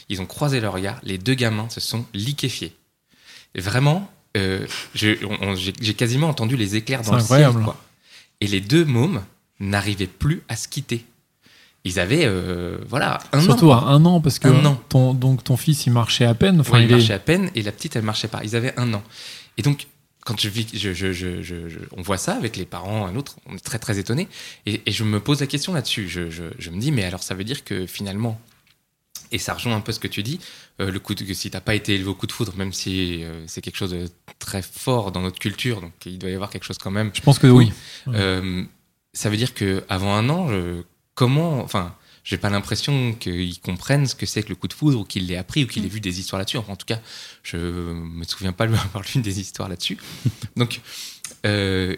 [0.10, 2.76] ils ont croisé leur regard, les deux gamins se sont liquéfiés.
[3.56, 5.18] Et vraiment, euh, j'ai
[5.96, 7.54] quasiment entendu les éclairs dans le incroyable.
[7.56, 7.66] ciel.
[7.66, 7.78] Quoi.
[8.40, 9.24] Et les deux mômes
[9.60, 11.06] n'arrivaient plus à se quitter.
[11.84, 13.78] Ils avaient, euh, voilà, un Surtout an.
[13.80, 14.80] à un an, parce que Un an.
[14.90, 16.60] Ton, donc ton fils, il marchait à peine.
[16.62, 18.42] Enfin, Ouais, il il est- marchait à peine et la petite, elle marchait pas.
[18.44, 19.02] Ils avaient un an.
[19.58, 19.88] Et donc,
[20.26, 23.16] quand je vis, je, je- je- je- je- on voit ça avec les parents, un
[23.16, 24.28] autre, on est très très étonnés.
[24.66, 26.08] Et, et je me pose la question là-dessus.
[26.08, 26.22] Je,
[26.70, 28.40] me dis, mais alors ça veut dire que finalement,
[29.32, 30.40] et ça rejoint un peu ce que tu dis,
[30.80, 32.74] euh, le coup de, que si t'as pas été élevé au coup de foudre, même
[32.74, 36.36] si euh, c'est quelque chose de très fort dans notre culture, donc il doit y
[36.36, 37.12] avoir quelque chose quand même.
[37.14, 37.72] Je pense que oui.
[38.10, 38.64] Euh,
[39.14, 40.50] ça veut dire que avant un an,
[41.16, 45.00] comment, enfin, j'ai pas l'impression qu'ils comprennent ce que c'est que le coup de foudre
[45.00, 46.58] ou qu'ils l'aient appris ou qu'ils aient vu des histoires là-dessus.
[46.58, 47.00] Enfin, en tout cas,
[47.44, 49.98] je me souviens pas lui avoir lu des histoires là-dessus.
[50.56, 50.82] Donc,
[51.46, 51.96] euh,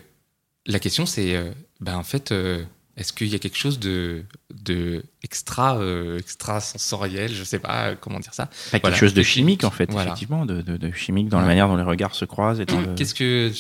[0.66, 2.64] la question c'est, euh, ben en fait, euh,
[2.96, 7.96] est-ce qu'il y a quelque chose de, de extra, euh, extra sensoriel, je sais pas
[7.96, 8.46] comment dire ça.
[8.46, 8.82] Pas Voilà.
[8.82, 10.12] quelque chose de chimique en fait, Voilà.
[10.12, 12.94] effectivement, de, de- de chimique dans la manière dont les regards se croisent et le-
[12.96, 13.52] Qu'est-ce que,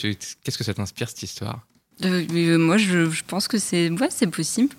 [0.43, 1.65] qu'est-ce que ça t'inspire cette histoire?
[2.03, 4.73] Euh, euh, moi, je, je pense que c'est ouais, c'est possible.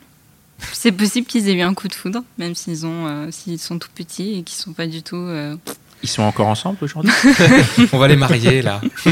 [0.72, 3.78] C'est possible qu'ils aient eu un coup de foudre, même s'ils ont euh, s'ils sont
[3.78, 5.16] tout petits et qu'ils sont pas du tout.
[5.16, 5.56] euh,
[6.02, 7.12] Ils sont encore ensemble aujourd'hui?
[7.92, 8.80] On va les marier là.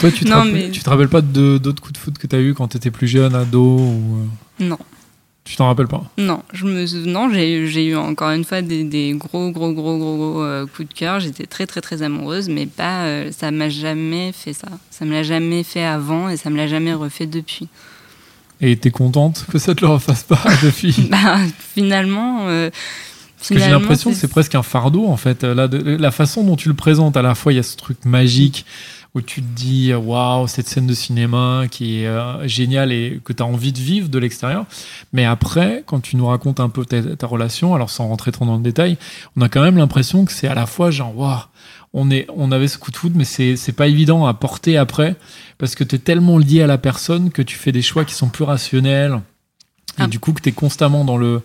[0.00, 2.18] Toi, tu te, Non, rappelles, mais- tu te rappelles pas de- d'autres coups de foot
[2.18, 4.26] que tu as eu quand tu étais plus jeune, ado ou,
[4.60, 4.78] euh, Non,
[5.44, 6.04] Tu t'en rappelles pas?
[6.18, 9.72] Non, je me sou- non, j'ai j'ai eu encore une fois des, des gros, gros,
[9.72, 11.20] gros, gros, gros euh, coups de cœur.
[11.20, 13.04] J'étais très, très, très amoureuse, mais pas.
[13.04, 14.68] euh, ça m'a jamais fait ça.
[14.90, 17.68] Ça me l'a jamais fait avant et ça me l'a jamais refait depuis.
[18.60, 21.38] Et t'es contente que ça te le refasse pas depuis Bah,
[21.74, 22.48] finalement.
[22.48, 22.70] euh,
[23.38, 25.44] Parce que j'ai l'impression que c'est presque un fardeau en fait.
[25.44, 27.76] Là, de- la façon dont tu le présentes, à la fois il y a ce
[27.76, 28.66] truc magique
[29.14, 33.32] où tu te dis waouh, cette scène de cinéma qui est euh, géniale et que
[33.32, 34.66] tu as envie de vivre de l'extérieur.
[35.12, 38.44] Mais après, quand tu nous racontes un peu ta, ta relation, alors sans rentrer trop
[38.44, 38.98] dans le détail,
[39.36, 41.38] on a quand même l'impression que c'est à la fois genre waouh,
[41.94, 44.76] on, est, on avait ce coup de foudre, mais c'est c'est pas évident à porter
[44.76, 45.16] après
[45.56, 48.14] parce que tu es tellement lié à la personne que tu fais des choix qui
[48.14, 49.20] sont plus rationnels.
[49.98, 50.06] Et Ah.
[50.06, 51.40] du coup, que tu es constamment dans le.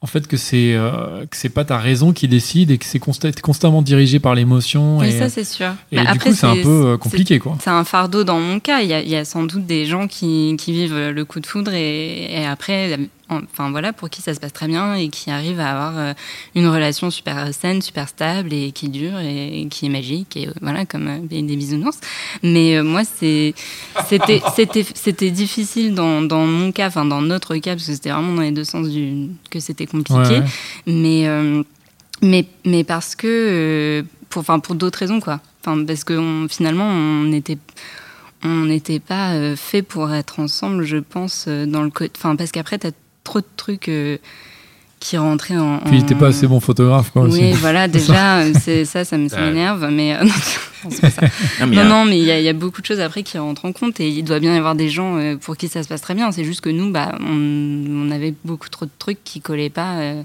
[0.00, 3.00] En fait, que c'est euh, que c'est pas ta raison qui décide et que c'est
[3.02, 4.98] consta- constamment dirigé par l'émotion.
[4.98, 5.72] Oui, Et, ça, c'est sûr.
[5.90, 7.58] et Bah, du après, coup, c'est un peu euh, compliqué, quoi.
[7.60, 8.80] C'est un fardeau dans mon cas.
[8.80, 11.40] Il y a, il y a sans doute des gens qui, qui vivent le coup
[11.40, 12.96] de foudre et, et après,
[13.28, 16.12] enfin voilà, pour qui ça se passe très bien et qui arrivent à avoir euh,
[16.54, 20.52] une relation super saine, super stable et qui dure et, qui est magique et euh,
[20.60, 22.00] voilà, comme euh, des, bisounours.
[22.42, 23.54] Mais moi, c'est,
[24.06, 28.10] c'était, c'était, c'était difficile dans, dans mon cas, enfin dans notre cas, parce que c'était
[28.10, 30.40] vraiment dans les deux sens du, que c'était compliqué.
[30.40, 30.44] Ouais.
[30.86, 31.62] Mais, euh,
[32.22, 34.04] mais, mais parce que.
[34.30, 35.40] pour, enfin, pour d'autres raisons, quoi.
[35.60, 37.58] Enfin, parce que on- finalement, on n'était
[38.44, 41.90] on n'était pas fait pour être ensemble, je pense, dans le.
[42.16, 42.92] Enfin, parce qu'après, t'as
[43.28, 44.16] trop de trucs euh,
[45.00, 45.78] qui rentraient en.
[45.78, 47.22] Puis en- t'es pas assez bon photographe, quoi.
[47.24, 47.52] Oui, aussi.
[47.52, 50.30] voilà, déjà, euh, c'est ça, ça m'énerve, mais euh, non,
[50.90, 51.22] c'est pas ça.
[51.60, 52.80] Non, mais il y Non, a- non, mais il y, a- il y a beaucoup
[52.80, 55.16] de choses après qui rentrent en compte et il doit bien y avoir des gens
[55.18, 56.32] euh, pour qui ça se passe très bien.
[56.32, 59.98] C'est juste que nous, bah, on, on avait beaucoup trop de trucs qui collaient pas.
[59.98, 60.22] euh,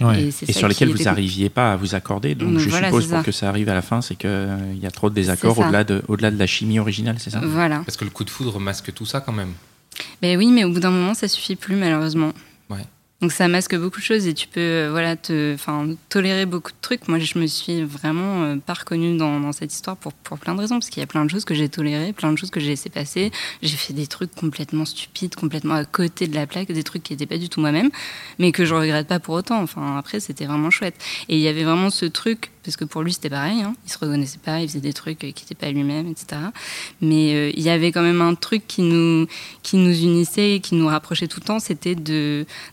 [0.00, 0.30] Ouais.
[0.48, 2.34] et sur lesquels vous était- n'arriviez pas à vous accorder.
[2.34, 3.22] Donc Donc je voilà, suppose pour ça.
[3.22, 6.32] que ça arrive à la fin, c'est qu'il y a trop de désaccords de, au-delà
[6.32, 7.40] de la chimie originale, c'est ça?
[7.44, 7.82] Voilà.
[7.86, 9.50] Parce que le coup de foudre masque tout ça quand même.
[10.20, 12.32] Ben oui, mais au bout d'un moment, ça suffit plus, malheureusement.
[12.70, 12.84] Ouais.
[13.22, 15.56] Donc ça masque beaucoup de choses et tu peux euh, voilà, te,
[16.08, 17.06] tolérer beaucoup de trucs.
[17.06, 20.56] Moi, je me suis vraiment euh, pas reconnue dans, dans cette histoire pour, pour plein
[20.56, 22.50] de raisons, parce qu'il y a plein de choses que j'ai tolérées, plein de choses
[22.50, 23.30] que j'ai laissé passer.
[23.62, 27.12] J'ai fait des trucs complètement stupides, complètement à côté de la plaque, des trucs qui
[27.12, 27.90] n'étaient pas du tout moi-même,
[28.40, 29.62] mais que je regrette pas pour autant.
[29.62, 30.96] Enfin, après, c'était vraiment chouette.
[31.28, 33.92] Et il y avait vraiment ce truc, parce que pour lui, c'était pareil, hein, il
[33.92, 36.40] se reconnaissait pas, il faisait des trucs euh, qui n'étaient pas lui-même, etc.
[37.00, 39.26] Mais euh, il y avait quand même un truc qui nous,
[39.62, 41.96] qui nous unissait, et qui nous rapprochait tout le temps, c'était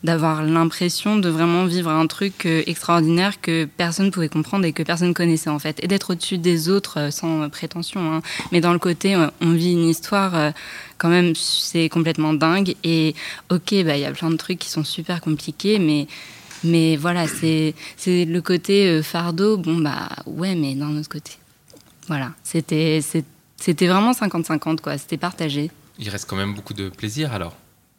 [0.04, 4.84] d'avoir l'impression de vraiment vivre un truc euh, extraordinaire que personne pouvait comprendre et que
[4.84, 8.13] personne connaissait en fait, et d'être au-dessus des autres sans prétention.
[8.13, 8.21] hein.
[8.52, 10.54] Mais dans le côté, on vit une histoire.
[10.97, 12.75] quand même, c'est complètement dingue.
[12.84, 13.15] Et
[13.49, 16.08] ok, bah il y a plein de trucs qui sont super compliqués, mais
[16.63, 17.74] mais voilà, c'est
[18.08, 19.58] le côté euh, fardeau.
[19.58, 21.34] Bon bah ouais, mais d'un autre côté,
[22.08, 23.00] voilà, c'était
[23.88, 24.98] vraiment 50-50 quoi.
[24.98, 25.72] C'était partagé.
[25.98, 27.56] Il reste quand même beaucoup de plaisir alors.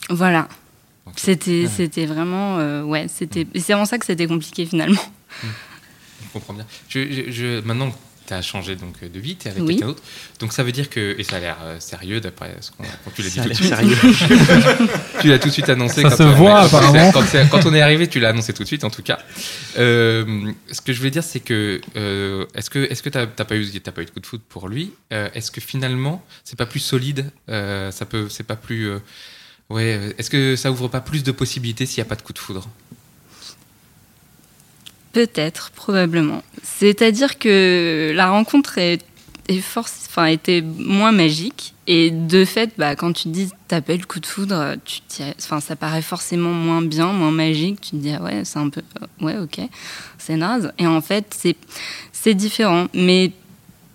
[0.09, 0.49] Voilà.
[1.17, 5.03] C'était vraiment euh, ouais, c'était c'est en ça que c'était compliqué finalement.
[5.43, 6.67] Je comprends bien.
[6.89, 7.91] Je, je- je- maintenant,
[8.31, 9.69] tu as changé donc, de vie, tu es avec Oui.
[9.75, 10.03] quelqu'un d'autre.
[10.39, 13.11] Donc ça veut dire que, et ça a l'air euh, sérieux d'après ce qu'on quand
[13.15, 13.69] tu l'as dit tout de suite.
[13.69, 13.97] sérieux.
[15.21, 16.03] tu l'as tout de suite annoncé.
[16.03, 17.13] Ça quand se on- voit, quand apparemment.
[17.13, 19.19] Quand, quand on est arrivé, tu l'as annoncé tout de suite, en tout cas.
[19.79, 23.57] Euh, ce que je voulais dire, c'est que euh, est-ce que est-ce que t'as pas
[23.57, 24.93] eu t'as pas eu de coup de foot pour lui?
[25.13, 28.99] Euh, Est-ce que finalement, c'est pas plus solide Euh, Ça peut, c'est pas plus euh,
[29.71, 29.95] ouais.
[29.99, 32.33] euh, Est-ce que ça ouvre pas plus de possibilités s'il n'y a pas de coup
[32.33, 32.69] de foudre?
[35.13, 36.43] Peut-être, probablement.
[36.63, 39.01] C'est-à-dire que la rencontre est
[39.49, 41.75] est force, enfin, était moins magique.
[41.89, 45.01] Et de fait, bah, quand tu te dis t'appelles coup de foudre, tu
[45.41, 47.81] enfin, ça paraît forcément moins bien, moins magique.
[47.81, 48.81] Tu te dis, ah ouais, c'est un peu.
[49.03, 49.61] euh, Ouais, ok,
[50.19, 50.73] c'est naze.
[50.79, 51.57] Et en fait, c'est,
[52.13, 52.87] c'est différent.
[52.95, 53.33] Mais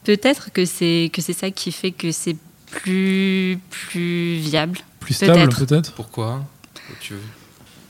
[0.04, 2.36] peut-être que c'est, que c'est ça qui fait que c'est
[2.70, 4.80] plus, plus viable.
[5.00, 5.94] Plus stable, Peut-être.
[5.94, 6.44] Pourquoi?
[7.00, 7.20] Tu veux?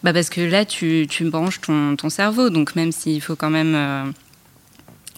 [0.05, 3.49] Bah parce que là, tu, tu branches ton, ton cerveau, donc même s'il faut quand
[3.49, 4.03] même euh,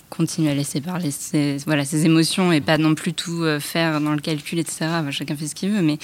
[0.10, 4.00] continuer à laisser parler ses, voilà, ses émotions et pas non plus tout euh, faire
[4.00, 4.86] dans le calcul, etc.
[5.12, 5.98] Chacun fait ce qu'il veut, mais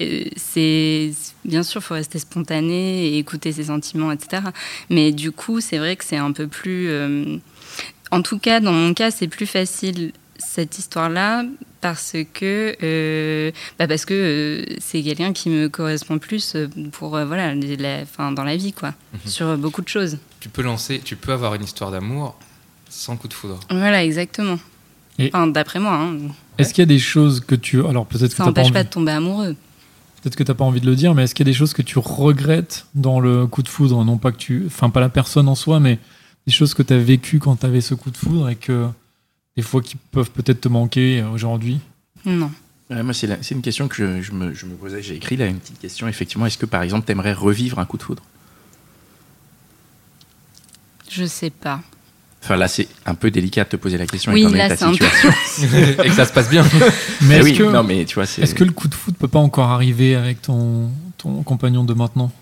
[0.00, 1.12] euh, c'est
[1.44, 4.44] bien sûr, il faut rester spontané et écouter ses sentiments, etc.
[4.88, 6.88] Mais du coup, c'est vrai que c'est un peu plus...
[8.10, 11.44] en tout cas, dans mon cas, c'est plus facile cette histoire-là
[11.80, 17.16] parce que euh, bah parce que euh, c'est quelqu'un qui me correspond plus euh, pour
[17.16, 19.30] euh, voilà la, fin, dans la vie quoi Mhm.
[19.30, 22.38] sur beaucoup de choses Tu peux lancer, tu peux avoir une histoire d'amour
[22.88, 23.60] sans coup de foudre.
[23.70, 24.58] voilà exactement
[25.20, 26.16] enfin, d'après moi hein.
[26.58, 27.84] Est-ce qu'il y a des choses que tu.
[27.86, 29.56] Alors peut-être que ça pas, n'empêche pas de tomber amoureux
[30.22, 31.72] peut-être que t'as pas envie de le dire, mais est-ce qu'il y a des choses
[31.72, 34.04] que tu regrettes dans le coup de foudre?
[34.04, 34.64] Non pas que tu.
[34.66, 35.98] Enfin, pas la personne en soi, mais
[36.46, 38.86] des choses que tu as vécues quand tu avais ce coup de foudre et que
[39.56, 41.80] des fois qui peuvent peut-être te manquer euh, aujourd'hui
[42.24, 42.50] non
[42.90, 45.00] Ouais, moi, c'est la- c'est une question que je, je me, je me posais.
[45.00, 46.08] J'ai écrit là une petite question.
[46.08, 48.24] Effectivement, est-ce que par exemple, tu aimerais revivre un coup de foudre?
[51.08, 51.80] Je sais pas
[52.42, 54.76] Enfin, là, c'est un peu délicat de te poser la question Oui, étant donné ta
[54.76, 55.30] c'est un peu- situation.
[56.04, 56.64] et que ça se passe bien.
[57.22, 58.42] Mais est-ce oui, que, non, mais tu vois, c'est.
[58.42, 61.94] est-ce que le coup de foudre peut pas encore arriver avec ton, ton compagnon de
[61.94, 62.32] maintenant?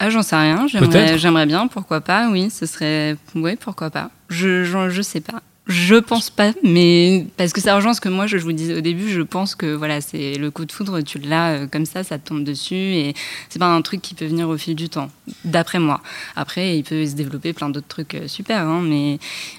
[0.00, 4.64] Ah j'en sais rien j'aimerais bien pourquoi pas oui ce serait oui pourquoi pas je,
[4.64, 8.26] je je sais pas je pense pas, mais parce que ça rejoint ce que moi
[8.26, 9.08] je vous disais au début.
[9.08, 12.18] Je pense que voilà, c'est le coup de foudre, tu l'as euh, comme ça, ça
[12.18, 13.14] te tombe dessus, et
[13.48, 15.10] c'est pas un truc qui peut venir au fil du temps,
[15.44, 16.02] d'après moi.
[16.34, 19.18] Après, il peut se développer plein d'autres trucs euh, super, hein, mais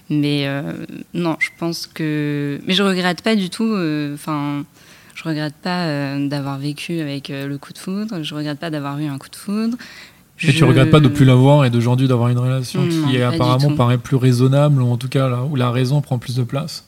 [0.10, 3.74] mais euh, non, je pense que, mais je regrette pas du tout.
[4.14, 4.66] Enfin,
[5.16, 8.24] je regrette pas d'avoir vécu avec le coup de foudre.
[8.24, 9.78] Je regrette pas d'avoir eu un coup de foudre.
[10.44, 13.16] Et tu Je- regrettes pas de plus l'avoir et d'aujourd'hui d'avoir une relation Non, qui
[13.18, 16.36] est apparemment paraît plus raisonnable, ou en tout cas là, où la raison prend plus
[16.36, 16.86] de place.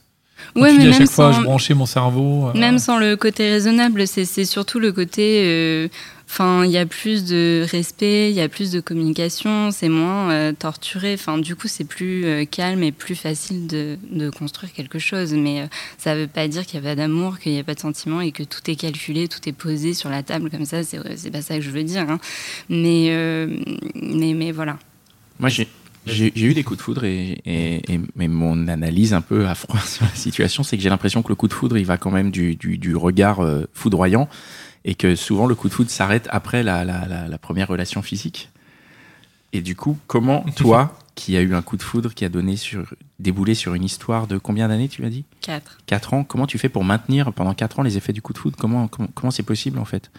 [0.56, 2.47] Quand Ouais, tu mais dis à même chaque fois, sans- je branchais mon cerveau.
[2.47, 5.41] euh, Même sans le côté raisonnable, c'est surtout le côté.
[5.45, 5.88] euh,
[6.29, 10.32] Enfin, il y a plus de respect, il y a plus de communication, c'est moins
[10.32, 11.13] euh, torturé.
[11.13, 15.34] Enfin, du coup, c'est plus euh, calme et plus facile de, de construire quelque chose.
[15.34, 15.65] Mais euh,
[15.99, 17.79] ça ne veut pas dire qu'il n'y a pas d'amour, qu'il n'y a pas de
[17.79, 20.82] sentiment et que tout est calculé, tout est posé sur la table comme ça.
[20.82, 22.10] C'est c'est pas ça que je veux dire.
[22.10, 22.17] hein.
[22.67, 23.47] Mais, euh,
[23.93, 24.79] mais, mais voilà.
[25.39, 25.67] Moi, j'ai
[26.05, 29.55] j'ai eu des coups de foudre et, et, et- mais mon analyse un peu à
[29.55, 31.97] froid sur la situation, c'est que j'ai l'impression que le coup de foudre, il va
[31.97, 34.27] quand même du, du, du regard euh, foudroyant
[34.85, 38.01] et que souvent le coup de foudre s'arrête après la, la, la, la première relation
[38.01, 38.49] physique.
[39.53, 42.55] Et du coup, comment toi, qui as eu un coup de foudre qui a donné
[42.57, 45.25] sur, déboulé sur une histoire de combien d'années, tu as dit?
[45.41, 45.77] 4.
[45.85, 48.39] 4 ans, comment tu fais pour maintenir pendant 4 ans les effets du coup de
[48.39, 48.57] foudre?
[48.59, 50.09] Comment comment comment c'est possible en fait?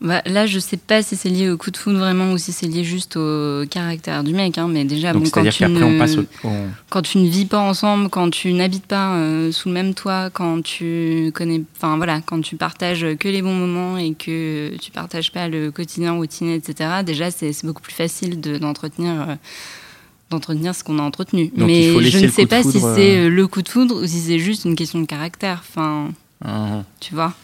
[0.00, 2.50] Bah, là, je sais pas si c'est lié au coup de foudre vraiment ou si
[2.52, 4.58] c'est lié juste au caractère du mec.
[4.58, 7.28] Hein, mais déjà, Donc bon, quand tu ne- on passe au, on- quand tu ne
[7.28, 11.62] vis pas ensemble, quand tu n'habites pas euh, sous le même toit, quand tu connais,
[11.76, 15.70] enfin voilà, quand tu partages que les bons moments et que tu partages pas le
[15.70, 16.90] quotidien routinier, etc.
[17.06, 19.12] Déjà, c'est beaucoup plus facile de- d'entretenir.
[19.28, 19.34] euh,
[20.30, 21.52] d'entretenir ce qu'on a entretenu.
[21.54, 24.18] Donc, Mais je ne sais pas si c'est euh, le coup de foudre ou si
[24.18, 25.62] c'est juste une question de caractère.
[25.68, 26.10] Enfin,
[26.42, 27.34] Ah, tu vois.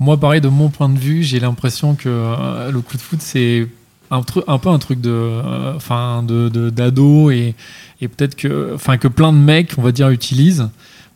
[0.00, 3.20] Moi, pareil, de mon point de vue, j'ai l'impression que euh, le coup de foot,
[3.22, 3.66] c'est
[4.10, 7.54] un, un peu un truc de, euh, enfin, de, de- d'ado et,
[8.00, 10.68] et peut-être que, enfin, que plein de mecs, on va dire, utilisent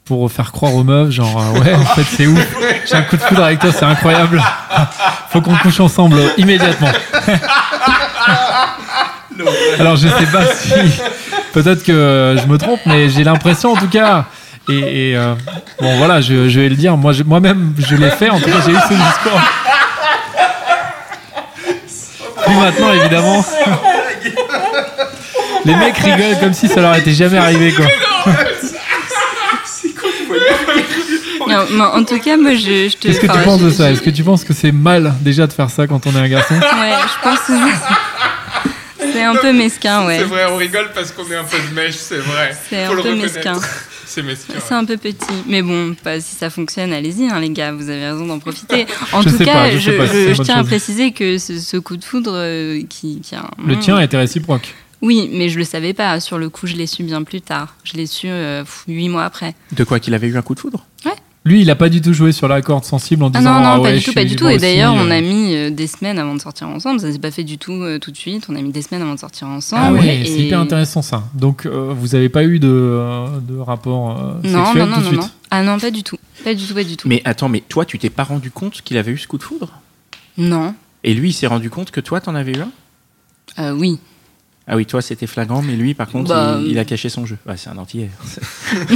[0.04, 2.56] pour faire croire aux meufs, genre, euh, ouais, en fait, c'est ouf,
[2.88, 4.42] j'ai un coup de foudre avec toi, c'est incroyable,
[5.30, 6.88] faut qu'on couche ensemble immédiatement.
[9.78, 10.70] Alors, je sais pas si,
[11.52, 14.26] peut-être que je me trompe, mais j'ai l'impression, en tout cas,
[14.68, 15.34] et, et, euh,
[15.80, 18.50] bon, voilà, je, je vais le dire, moi, je- moi-même, je l'ai fait, en tout
[18.50, 19.40] cas, j'ai eu ce discours.
[22.46, 23.44] Puis maintenant, évidemment,
[25.64, 27.86] les mecs rigolent comme si ça leur était jamais arrivé, quoi.
[31.48, 33.06] Non, mais en tout cas, moi, je, je te.
[33.08, 33.90] Qu'est-ce que tu penses de ça?
[33.90, 36.28] Est-ce que tu penses que c'est mal déjà de faire ça quand on est un
[36.28, 36.54] garçon?
[36.54, 36.60] Ouais,
[37.06, 37.52] je pense que
[39.12, 40.18] c'est un peu mesquin, ouais.
[40.18, 42.50] C'est vrai, on rigole parce qu'on est un peu de mèche, c'est vrai.
[42.68, 43.54] C'est un peu mesquin.
[44.08, 44.54] C'est mesquin.
[44.58, 45.16] C'est un peu petit,
[45.46, 48.86] mais bon, pas, si ça fonctionne, allez-y, hein, les gars, vous avez raison d'en profiter.
[49.12, 52.04] En Je tout cas, pas, je si tiens à préciser que ce, ce coup de
[52.04, 54.74] foudre euh, qui, qui a un Le tien était réciproque.
[55.02, 56.18] Oui, mais je le savais pas.
[56.20, 57.76] Sur le coup, je l'ai su bien plus tard.
[57.84, 59.54] Je l'ai su euh, huit mois après.
[59.72, 60.86] De quoi qu'il avait eu un coup de foudre?
[61.48, 63.60] Lui, il a pas du tout joué sur la corde sensible en Ah disant non,
[63.60, 64.48] non, ah pas du tout, pas du tout.
[64.50, 65.10] Et d'ailleurs, on euh.
[65.10, 67.00] a mis euh, des semaines avant de sortir ensemble.
[67.00, 68.44] Ça s'est pas fait du tout euh, tout de suite.
[68.50, 69.82] On a mis des semaines avant de sortir ensemble.
[69.82, 71.24] Ah ouais, et- c'est hyper intéressant ça.
[71.32, 74.94] Donc, euh, vous avez pas eu de, euh, de rapport euh, Non, sexuel non, non,
[74.96, 75.30] tout de non, suite non.
[75.50, 76.18] Ah non, pas du tout.
[76.44, 77.08] Pas du tout, pas du tout.
[77.08, 79.42] Mais attends, mais toi, tu t'es pas rendu compte qu'il avait eu ce coup de
[79.42, 79.72] foudre?
[80.36, 80.74] Non.
[81.02, 82.70] Et lui, il s'est rendu compte que toi, t'en avais eu un?
[83.58, 83.98] Euh, oui.
[84.70, 87.24] Ah oui, toi, c'était flagrant, mais lui, par contre, Bah, il, il a caché son
[87.24, 87.38] jeu.
[87.46, 88.10] Ouais, c'est un entier.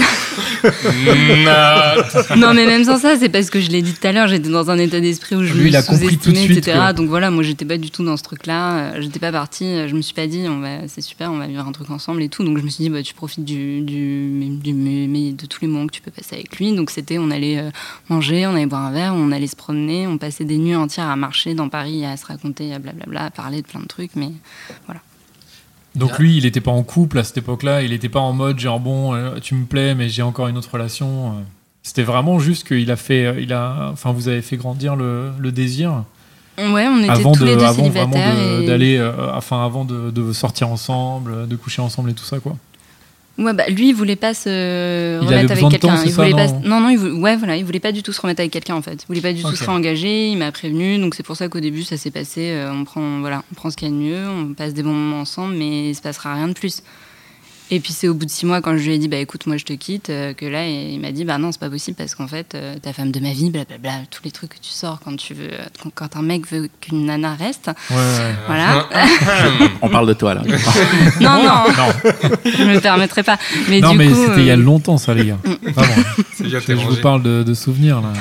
[2.37, 4.49] non, mais même sans ça, c'est parce que je l'ai dit tout à l'heure, j'étais
[4.51, 6.59] dans un état d'esprit où je Lui, me il a compris tout de sous-estimais, suite
[6.59, 6.79] etc.
[6.91, 8.93] que- Donc voilà, moi, j'étais pas du tout dans ce truc-là.
[8.97, 9.65] Euh, J'étais pas partie.
[9.65, 11.91] euh, Je me suis pas dit, on va, c'est super, on va vivre un truc
[11.91, 12.45] ensemble et tout.
[12.45, 14.29] Donc je me suis dit, bah, tu profites du, du,
[14.63, 16.73] du- mais de tous les moments que tu peux passer avec lui.
[16.75, 17.71] Donc c'était, on allait euh,
[18.09, 21.09] manger, on allait boire un verre, on allait se promener, on passait des nuits entières
[21.09, 24.15] à marcher dans Paris, à se raconter, à blablabla, à parler de plein de trucs.
[24.17, 24.31] Mais
[25.95, 28.59] Donc lui, il était pas en couple à cette époque-là, il était pas en mode
[28.59, 31.29] genre bon, euh, tu me plais, mais j'ai encore une autre relation.
[31.29, 31.41] euh.
[31.83, 35.31] C'était vraiment juste qu'il a fait, euh, il a, enfin vous avez fait grandir le,
[35.39, 36.05] le désir
[36.59, 38.57] ouais, on était avant tous de, les deux avant vraiment célibataires.
[38.59, 42.25] de- et- d'aller, euh, enfin avant de, de sortir ensemble, de coucher ensemble et tout
[42.25, 42.57] ça quoi.
[43.39, 46.03] Ouais, bah, lui, il voulait pas se remettre avec quelqu'un.
[46.05, 46.49] Il ça, voulait pas.
[46.65, 47.13] non Non, il voulait...
[47.13, 49.03] ouais, voilà, il voulait pas du tout se remettre avec quelqu'un en fait.
[49.03, 50.29] Il voulait pas du tout se réengager.
[50.29, 52.51] Il m'a prévenu, donc c'est pour ça qu'au début, ça s'est passé.
[52.53, 54.83] euh, on prend, voilà, on prend ce qu'il y a de mieux, on passe des
[54.83, 56.83] bons moments ensemble, mais il se passera rien de plus.
[57.75, 59.47] Et puis c'est au bout de six mois quand je lui ai dit bah écoute
[59.47, 61.97] moi je te quitte euh, que là il m'a dit bah non c'est pas possible
[61.97, 64.69] parce qu'en fait euh, ta femme de ma vie blablabla tous les trucs que tu
[64.71, 65.49] sors quand tu veux
[65.95, 68.87] quand- un mec veut qu'une nana reste Ouais, voilà
[69.81, 70.43] On parle de toi, là.
[71.23, 72.11] non non Non,
[72.45, 73.39] je me permettrai pas
[73.71, 75.39] mais non du mais c'était il y a euh, longtemps ça les gars.
[75.45, 76.05] Vraiment.
[76.41, 78.13] Je vous parle de, de souvenirs là.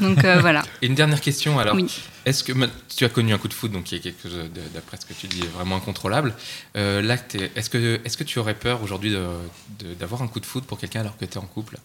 [0.00, 1.74] Donc euh, voilà Et une dernière question alors.
[1.74, 1.86] Oui.
[2.24, 2.52] Est-ce que
[2.96, 4.36] tu as connu un coup de foot, donc qui est quelque chose,
[4.74, 6.34] d'après ce que tu dis, vraiment incontrôlable
[6.76, 7.16] Euh, Là,
[7.54, 9.14] est-ce que, est-ce que tu aurais peur aujourd'hui
[9.98, 11.78] d'avoir un coup de foot pour quelqu'un alors que tu es en couple?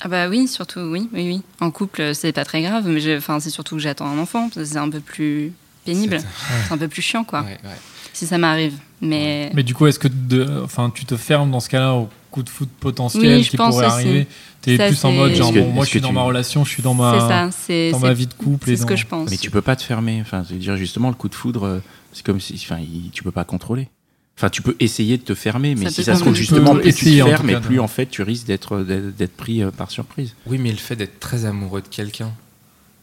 [0.00, 1.42] Ah bah oui, surtout oui, oui, oui.
[1.60, 4.76] En couple, c'est pas très grave, mais enfin c'est surtout que j'attends un enfant, c'est
[4.76, 5.52] un peu plus
[5.84, 6.20] pénible,
[6.66, 7.40] c'est un peu plus chiant quoi.
[7.42, 7.76] Ouais, ouais.
[8.12, 11.60] Si ça m'arrive, mais, Mais du coup, est-ce que de, enfin, tu te fermes dans
[11.60, 13.94] ce cas-là au coup de foot potentiel Oui, qui pourrait aussi.
[13.94, 14.26] arriver?
[14.60, 16.22] T'es Ça, plus en mode genre, Est-ce que- bon, moi je suis dans tu- ma
[16.22, 18.66] relation, je suis dans ma, ça, dans ma vie de couple.
[18.68, 19.30] c'est ce dans- que je pense.
[19.30, 20.18] Mais tu peux pas te fermer.
[20.20, 21.78] Enfin, je veux dire, justement, le coup de foudre, euh,
[22.12, 22.54] c'est comme si.
[22.64, 23.88] Enfin, il- tu peux pas contrôler.
[24.36, 26.80] Enfin, tu peux essayer de te fermer, mais Ça si ça se trouve, justement, Tu
[26.82, 29.70] plus tu te fermes, et plus en fait, tu risques d'être d'être d'être pris euh,
[29.70, 30.34] par surprise.
[30.46, 32.30] Oui, mais le fait d'être très amoureux de quelqu'un,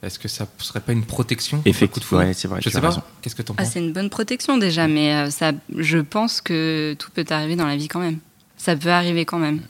[0.05, 2.59] est-ce que ça serait pas une protection Effectivement, ouais, c'est vrai.
[2.61, 2.89] Je tu sais as pas.
[2.89, 3.01] raison.
[3.21, 6.41] Qu'est-ce que t'en Ah, penses c'est une bonne protection déjà, mais euh, ça, je pense
[6.41, 8.19] que tout peut arriver dans la vie quand même.
[8.57, 9.61] Ça peut arriver quand même.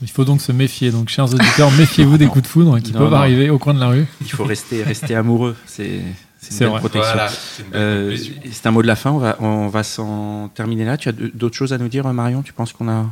[0.00, 0.90] Il faut donc se méfier.
[0.90, 3.16] Donc, chers auditeurs, méfiez-vous des coups de foudre qui Non, peuvent non.
[3.16, 4.06] arriver au coin de la rue.
[4.20, 5.56] Il faut rester rester amoureux.
[5.66, 6.00] C'est
[6.40, 6.78] c'est une belle vrai.
[6.80, 7.12] protection.
[7.12, 8.16] Voilà, c'est une belle Euh,
[8.64, 9.10] un mot de la fin.
[9.12, 10.96] On va on va s'en terminer là.
[10.96, 12.42] Tu as d'autres choses à nous dire, Marion?
[12.42, 13.06] Tu penses qu'on a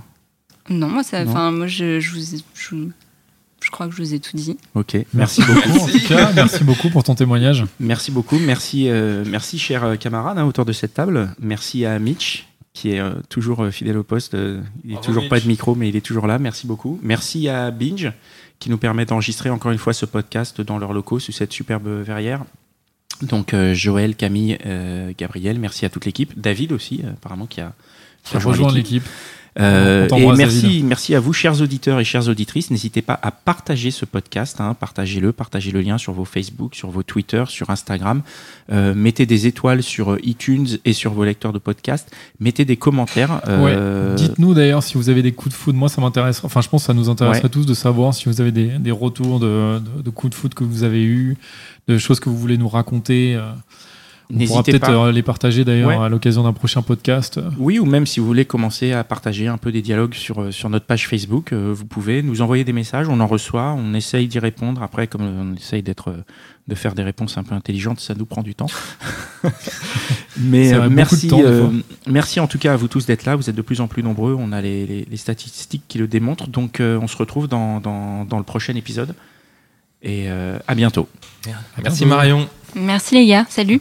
[0.69, 1.53] Non, moi, ça, Non.
[1.53, 2.21] moi, je, je, vous
[2.55, 2.75] je,
[3.71, 4.57] je crois que je vous ai tout dit.
[4.75, 4.97] Ok.
[5.15, 5.79] Merci beaucoup.
[5.79, 7.65] En tout cas, merci beaucoup pour ton témoignage.
[7.79, 8.39] Merci beaucoup.
[8.39, 11.35] Merci, euh, merci cher euh, camarade hein, autour de cette table.
[11.41, 14.35] Merci à Mitch qui est euh, toujours fidèle au poste.
[14.35, 16.39] Il est Bravo, toujours pas de micro, mais il est toujours là.
[16.39, 16.99] Merci beaucoup.
[17.03, 18.13] Merci à Binge
[18.59, 21.89] qui nous permet d'enregistrer encore une fois ce podcast dans leurs locaux sous cette superbe
[21.89, 22.45] verrière.
[23.23, 26.39] Donc euh, Joël, Camille, euh, Gabriel, merci à toute l'équipe.
[26.39, 27.73] David aussi, euh, apparemment, qui a,
[28.25, 29.03] qui a Rejoins rejoint l'équipe.
[29.59, 32.71] Euh, et merci, merci à vous, chers auditeurs et chères auditrices.
[32.71, 36.91] N'hésitez pas à partager ce podcast, hein, partagez-le, partagez le lien sur vos Facebook, sur
[36.91, 38.23] vos Twitter, sur Instagram.
[38.71, 42.11] Euh, mettez des étoiles sur euh, iTunes et sur vos lecteurs de podcast.
[42.39, 43.41] Mettez des commentaires.
[43.49, 45.79] euh, Dites-nous d'ailleurs si vous avez des coups de foudre.
[45.79, 46.43] Moi, ça m'intéresse.
[46.45, 47.49] Enfin, je pense que ça nous intéresse Ouais.
[47.49, 50.55] tous de savoir si vous avez des, des retours de, de- de coups de foudre
[50.55, 51.37] que vous avez eus,
[51.89, 53.39] de choses que vous voulez nous raconter.
[54.33, 55.07] On pourra N'hésitez peut-être pas.
[55.07, 55.97] euh, les partager d'ailleurs Ouais.
[55.97, 57.41] à l'occasion d'un prochain podcast.
[57.59, 60.51] Oui, ou même si vous voulez commencer à partager un peu des dialogues sur, euh,
[60.53, 63.93] sur notre page Facebook, euh, vous pouvez nous envoyer des messages, on en reçoit, on
[63.93, 64.83] essaye d'y répondre.
[64.85, 66.15] Après, comme on essaye d'être,
[66.69, 68.69] de faire des réponses un peu intelligentes, ça nous prend du temps.
[70.39, 71.69] Mais euh, merci, temps, euh,
[72.07, 73.35] merci en tout cas à vous tous d'être là.
[73.37, 74.37] Vous êtes de plus en plus nombreux.
[74.39, 76.47] On a les, les- les statistiques qui le démontrent.
[76.47, 79.15] Donc, euh, on se retrouve dans, dans, dans le prochain épisode.
[80.03, 81.09] Et euh, à bientôt.
[81.83, 82.07] Merci.
[82.07, 82.49] Marion.
[82.75, 83.81] Merci les gars, salut.